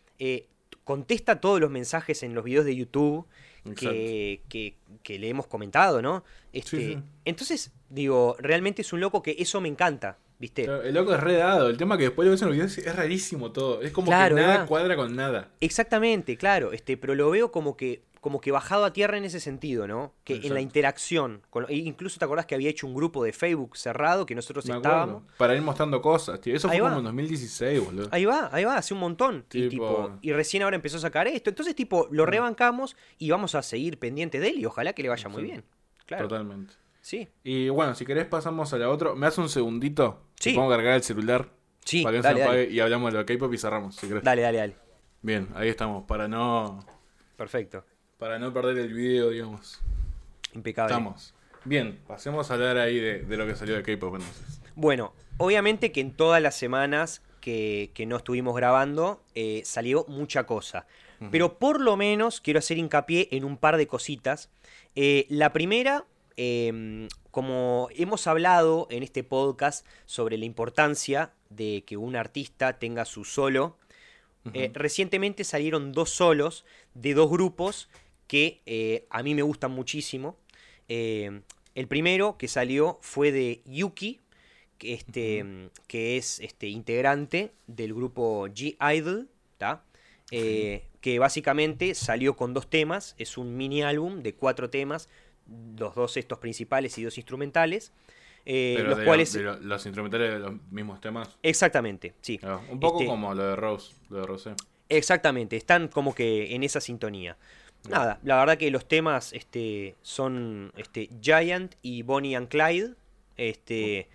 [0.84, 3.26] contesta todos los mensajes en los videos de YouTube
[3.76, 4.42] que,
[5.04, 6.24] que, le hemos comentado, ¿no?
[6.52, 10.64] Este, Entonces, digo, realmente es un loco que eso me encanta, ¿viste?
[10.64, 13.52] el loco es redado, el tema que después lo ves en los videos es rarísimo
[13.52, 15.50] todo, es como que nada cuadra con nada.
[15.60, 19.39] Exactamente, claro, este, pero lo veo como que como que bajado a tierra en ese
[19.39, 20.14] sentido, ¿no?
[20.24, 21.42] Que en la interacción.
[21.68, 25.24] E incluso te acordás que había hecho un grupo de Facebook cerrado que nosotros estábamos.
[25.38, 26.56] Para ir mostrando cosas, tío.
[26.56, 28.10] Eso fue como en 2016, boludo.
[28.12, 29.44] Ahí va, ahí va, hace un montón.
[29.52, 31.50] Y, tipo, y recién ahora empezó a sacar esto.
[31.50, 32.28] Entonces, tipo, lo mm.
[32.28, 35.64] rebancamos y vamos a seguir pendiente de él y ojalá que le vaya muy bien.
[36.06, 36.28] Claro.
[36.28, 36.76] Totalmente.
[37.02, 37.28] Sí.
[37.43, 39.16] Y bueno, si querés pasamos a la otra.
[39.16, 40.22] ¿Me hace un segundito?
[40.39, 40.54] Sí.
[40.54, 41.49] Pongo a cargar el celular.
[41.84, 44.24] Sí, para que dale, se apague y hablamos de lo K-pop y cerramos, si querés.
[44.24, 44.76] Dale, dale, dale.
[45.24, 46.86] Bien, ahí estamos, para no...
[47.36, 47.84] Perfecto.
[48.18, 49.82] Para no perder el video, digamos.
[50.54, 50.93] Impecable.
[50.93, 51.34] Estamos.
[51.64, 54.62] Bien, pasemos a hablar ahí de, lo que salió de K-pop entonces.
[54.76, 60.86] Bueno, obviamente que en todas las semanas que, no estuvimos grabando eh, salió mucha cosa.
[61.30, 64.49] Pero por lo menos quiero hacer hincapié en un par de cositas.
[64.95, 66.06] Eh, la primera,
[66.38, 73.06] em, como hemos hablado en este podcast sobre la importancia de que un artista tenga
[73.06, 73.78] su solo,
[74.54, 76.66] eh, recientemente salieron dos solos
[76.96, 77.90] de dos grupos
[78.28, 80.38] que eh, a mí me gustan muchísimo.
[80.88, 81.42] Eh,
[81.76, 84.20] el primero que salió fue de Yuki,
[84.78, 89.30] que, este, que es este, integrante del grupo G-Idol,
[90.32, 95.10] eh, que básicamente salió con dos temas, es un mini álbum de cuatro temas,
[95.78, 97.91] los dos estos principales y dos instrumentales.
[98.45, 99.36] los cuales...
[99.36, 101.38] los instrumentales de los mismos temas.
[101.43, 102.39] Exactamente, sí.
[102.43, 104.54] Ah, un poco este como lo de Rose, lo de Rosé.
[104.89, 107.38] Exactamente, están como que en esa sintonía.
[107.89, 112.93] Nada, la verdad que los temas este, son este, Giant y Bonnie and Clyde.
[113.38, 114.10] Este,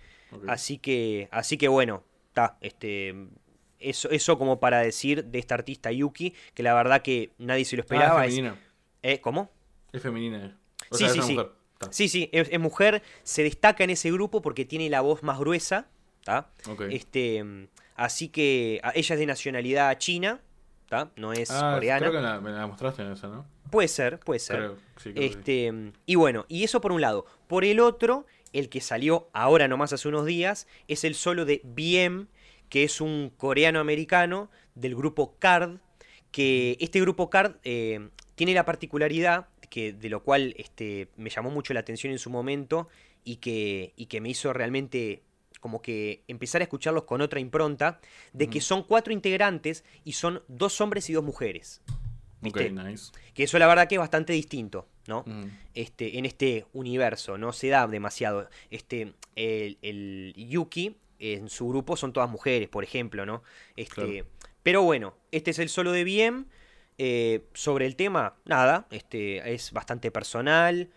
[0.47, 3.13] así que, así que bueno, está, este,
[3.79, 7.75] eso, eso como para decir de esta artista Yuki, que la verdad que nadie se
[7.75, 8.21] lo esperaba.
[8.21, 8.59] Ah, es femenina.
[9.03, 9.19] ¿Eh?
[9.19, 9.49] ¿Cómo?
[9.91, 10.57] Es femenina.
[10.91, 11.37] Sí, sí, sí.
[11.91, 15.87] Sí, sí, es, mujer, se destaca en ese grupo porque tiene la voz más gruesa.
[16.89, 17.45] Este,
[17.95, 20.41] así que ella es de nacionalidad china,
[21.15, 22.09] no es ah, coreana.
[22.09, 23.45] Creo que me la mostraste en esa, ¿no?
[23.69, 24.71] Puede ser, puede ser.
[25.15, 27.25] este, Y bueno, y eso por un lado.
[27.47, 31.61] Por el otro, el que salió ahora nomás hace unos días, es el solo de
[31.63, 32.27] BM,
[32.69, 35.79] que es un coreano-americano del grupo CARD,
[36.31, 41.49] que este grupo CARD eh, tiene la particularidad, que, de lo cual este, me llamó
[41.49, 42.87] mucho la atención en su momento
[43.23, 45.23] y que, y que me hizo realmente
[45.59, 47.99] como que empezar a escucharlos con otra impronta,
[48.33, 51.81] de que son cuatro integrantes y son dos hombres y dos mujeres.
[53.33, 55.25] Que eso la verdad que es bastante distinto, ¿no?
[55.73, 58.49] Este, en este universo, no se da demasiado.
[58.69, 63.43] Este, el, Yuki en su grupo son todas mujeres, por ejemplo, ¿no?
[63.75, 64.25] Este,
[64.63, 66.45] Pero bueno, este es el solo de BM.
[66.97, 70.89] Eh, sobre el tema, nada, este, es bastante personal,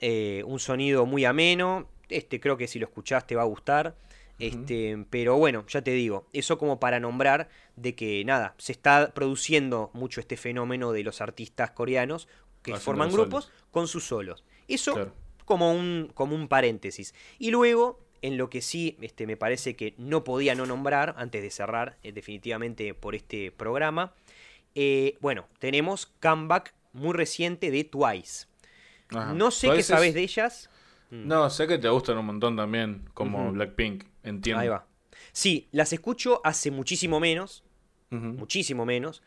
[0.00, 1.88] eh, un sonido muy ameno.
[2.08, 3.96] Este creo que si lo escuchaste va a gustar.
[4.38, 9.12] Este, pero bueno, ya te digo, eso como para nombrar de que nada, se está
[9.12, 12.28] produciendo mucho este fenómeno de los artistas coreanos
[12.62, 14.44] que forman grupos con sus solos.
[14.68, 15.12] Eso
[15.44, 17.14] como, un, como un paréntesis.
[17.40, 21.42] Y luego, en lo que sí este, me parece que no podía no nombrar, antes
[21.42, 24.14] de cerrar eh, definitivamente por este programa,
[24.74, 28.46] eh, bueno, tenemos comeback muy reciente de Twice.
[29.10, 30.70] No sé qué sabes de ellas.
[31.10, 34.04] No, sé que te gustan un montón también, como Blackpink.
[34.22, 34.60] Entiendo.
[34.60, 34.86] Ahí va.
[35.32, 37.64] Sí, las escucho hace muchísimo menos,
[38.10, 39.22] muchísimo menos,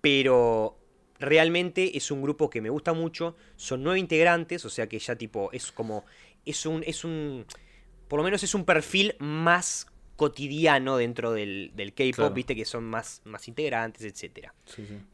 [0.00, 0.78] pero
[1.18, 5.16] realmente es un grupo que me gusta mucho, son nueve integrantes, o sea que ya
[5.16, 6.04] tipo es como,
[6.44, 7.46] es un, es un,
[8.08, 9.86] por lo menos es un perfil más
[10.16, 14.54] cotidiano dentro del, del K-pop, viste que son más, más integrantes, etcétera.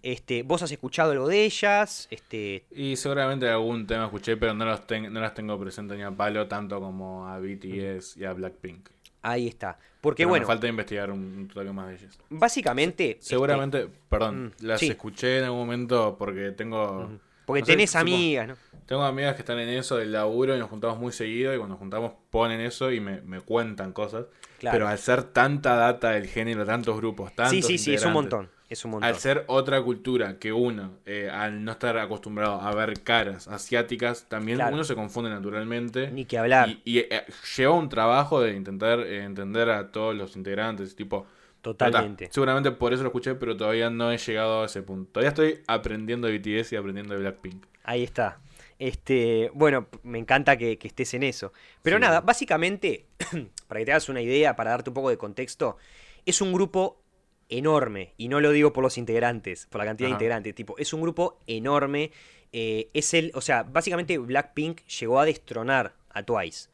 [0.02, 2.08] Este, ¿Vos has escuchado algo de ellas?
[2.10, 2.64] Este...
[2.70, 6.46] Y seguramente algún tema escuché, pero no, los no las tengo presentes ni a palo
[6.48, 8.88] tanto como a BTS y a Blackpink.
[9.22, 9.78] Ahí está.
[10.00, 10.44] Porque bueno.
[10.44, 12.18] Me falta investigar un, toque más de ellas.
[12.30, 13.18] Básicamente.
[13.20, 17.10] Seguramente, este, perdón, mm, las escuché en algún momento porque tengo.
[17.50, 18.56] Porque tenés amigas, ¿no?
[18.86, 21.74] Tengo amigas que están en eso del laburo y nos juntamos muy seguido y cuando
[21.74, 24.26] nos juntamos ponen eso y me, me cuentan cosas.
[24.60, 27.52] Pero al ser tanta data del género, tantos grupos, tantos.
[27.52, 28.50] Sí, sí, sí, es un montón.
[28.68, 29.08] Es un montón.
[29.08, 34.26] Al ser otra cultura que uno, eh, al no estar acostumbrado a ver caras asiáticas,
[34.28, 36.10] también uno se confunde naturalmente.
[36.10, 36.76] Ni que hablar.
[36.84, 37.24] Y, eh,
[37.56, 41.26] lleva un trabajo de intentar eh, entender a todos los integrantes, tipo.
[41.62, 42.28] Totalmente.
[42.30, 45.12] seguramente por eso lo escuché, pero todavía no he llegado a ese punto.
[45.12, 47.66] Todavía estoy aprendiendo de BTS y aprendiendo de Blackpink.
[47.84, 48.40] Ahí está.
[48.78, 51.52] Este, bueno, me encanta que, estés en eso.
[51.82, 53.04] Pero nada, básicamente,
[53.68, 55.76] para que te hagas una idea, para darte un poco de contexto,
[56.24, 57.02] es un grupo
[57.50, 60.94] enorme, y no lo digo por los integrantes, por la cantidad de integrantes, tipo, es
[60.94, 62.10] un grupo enorme.
[62.52, 66.70] Eh, es el, o sea, básicamente Blackpink llegó a destronar a Twice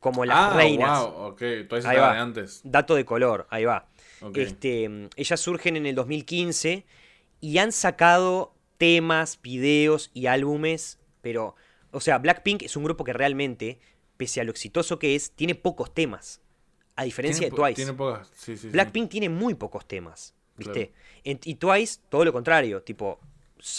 [0.00, 1.00] como las ah, reinas.
[1.00, 1.38] Wow, ok,
[1.68, 2.12] Twice va.
[2.12, 2.60] de antes.
[2.62, 3.86] Dato de color, ahí va.
[4.34, 6.84] Este, ellas surgen en el 2015
[7.40, 11.56] y han sacado temas, videos y álbumes, pero,
[11.90, 13.78] o sea, Blackpink es un grupo que realmente,
[14.16, 16.40] pese a lo exitoso que es, tiene pocos temas.
[16.96, 17.74] A diferencia de Twice.
[17.74, 20.92] Tiene pocas, sí, sí, Blackpink tiene muy pocos temas, ¿viste?
[21.22, 23.20] y Twice, todo lo contrario, tipo,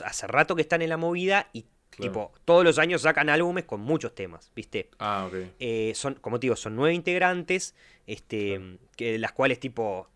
[0.05, 1.65] hace rato que están en la movida y
[1.99, 4.89] Tipo, todos los años sacan álbumes con muchos temas, ¿viste?
[4.99, 5.33] Ah, ok.
[5.59, 7.75] Eh, son, como te digo, son nueve integrantes,
[8.07, 10.07] este, que, las cuales, tipo,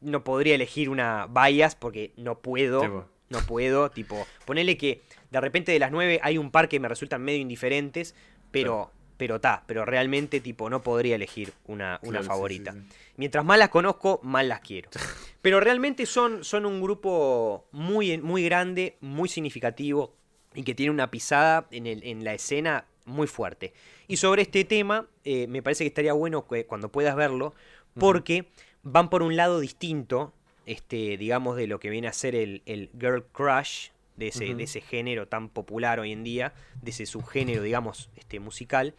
[0.00, 3.08] no podría elegir una bias porque no puedo.
[3.30, 6.88] No puedo, tipo, ponele que de repente de las nueve hay un par que me
[6.88, 8.14] resultan medio indiferentes,
[8.50, 12.74] pero, pero ta, pero realmente, tipo, no podría elegir una, una favorita.
[13.16, 14.88] Mientras más las conozco, más las quiero.
[15.42, 20.14] Pero realmente son, son un grupo muy, muy grande, muy significativo,
[20.54, 23.72] y que tiene una pisada en, el, en la escena muy fuerte.
[24.06, 27.54] Y sobre este tema, eh, me parece que estaría bueno que, cuando puedas verlo,
[27.98, 28.48] porque
[28.90, 30.32] van por un lado distinto,
[30.66, 32.62] este, digamos, de lo que viene a ser el,
[32.98, 36.52] girl crush, de ese, de ese, género tan popular hoy en día,
[36.82, 38.94] de ese subgénero, digamos, este, musical.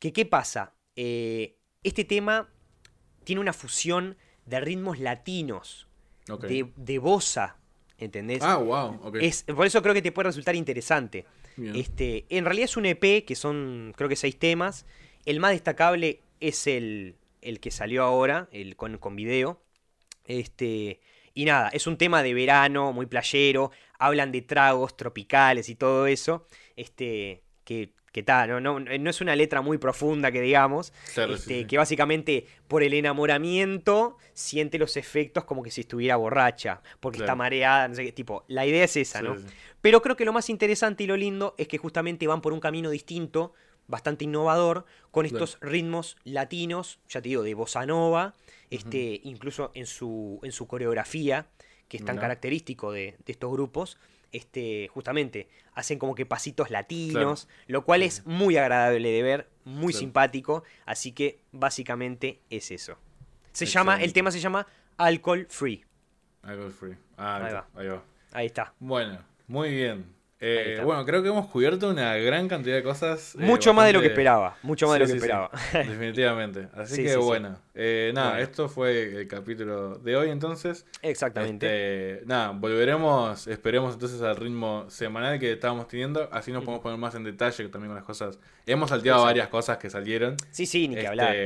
[0.00, 0.74] Que, ¿Qué pasa?
[0.96, 2.48] Eh, este tema
[3.22, 5.86] tiene una fusión de ritmos latinos,
[6.26, 7.58] de, de bossa,
[7.98, 8.42] ¿Entendés?
[8.42, 9.12] Ah, wow.
[9.20, 11.26] Es, por eso creo que te puede resultar interesante.
[11.74, 14.86] Este, en realidad es un EP que son, creo que seis temas.
[15.24, 19.62] El más destacable es el, el que salió ahora, el con, con video.
[20.24, 21.00] Este,
[21.34, 23.70] y nada, es un tema de verano, muy playero.
[23.98, 26.46] Hablan de tragos tropicales y todo eso.
[26.76, 31.66] Este, que que tal, no, no, no, es una letra muy profunda que digamos, este,
[31.66, 37.34] que básicamente por el enamoramiento siente los efectos como que si estuviera borracha, porque está
[37.34, 39.36] mareada, no sé qué, tipo, la idea es esa, ¿no?
[39.80, 42.60] Pero creo que lo más interesante y lo lindo es que justamente van por un
[42.60, 43.52] camino distinto,
[43.88, 48.34] bastante innovador, con estos ritmos latinos, ya te digo, de bossa nova,
[48.70, 51.46] este, incluso en su, en su coreografía,
[51.88, 53.98] que es tan característico de, de estos grupos
[54.32, 59.92] este, justamente, hacen como que pasitos latinos, lo cual es muy agradable de ver, muy
[59.92, 62.98] simpático, así que básicamente es eso.
[63.52, 64.66] Se llama, el tema se llama
[64.96, 65.84] Alcohol Free.
[66.42, 66.96] Alcohol Free.
[67.16, 67.68] Ah, ahí, va.
[67.74, 68.04] ahí va.
[68.32, 68.74] Ahí está.
[68.78, 70.17] Bueno, muy bien.
[70.40, 73.34] Eh, bueno, creo que hemos cubierto una gran cantidad de cosas.
[73.34, 74.56] Eh, mucho más de lo que esperaba.
[74.62, 75.50] Mucho más de lo que esperaba.
[75.72, 76.68] definitivamente.
[76.74, 77.58] Así que bueno.
[77.74, 80.86] Eh, nada, esto fue el capítulo de hoy entonces.
[81.02, 81.66] Exactamente.
[81.66, 86.28] Este, nada, volveremos, esperemos entonces al ritmo semanal que estábamos teniendo.
[86.32, 88.38] Así nos podemos poner más en detalle también con las cosas.
[88.66, 90.36] Hemos salteado varias cosas que salieron.
[90.50, 91.36] Sí, sí, ni que este, hablar.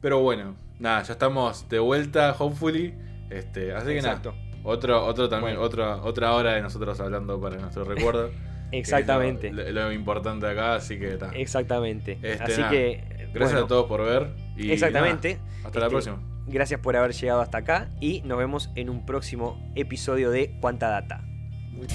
[0.00, 2.94] Pero bueno, nada, ya estamos de vuelta, hopefully.
[3.28, 4.20] Este, así que nada.
[4.62, 8.30] Otro, otro también, otra, otra hora de nosotros hablando para nuestro recuerdo.
[8.72, 9.52] Exactamente.
[9.52, 11.30] Lo, importante acá, así que está.
[11.30, 12.18] Exactamente.
[12.22, 13.28] Este, así que.
[13.32, 14.30] Gracias a todos por ver.
[14.56, 15.38] Exactamente.
[15.64, 16.22] hasta la este, próxima.
[16.46, 20.88] Gracias por haber llegado hasta acá y nos vemos en un próximo episodio de Cuánta
[20.88, 21.22] Data.
[21.70, 21.86] Muy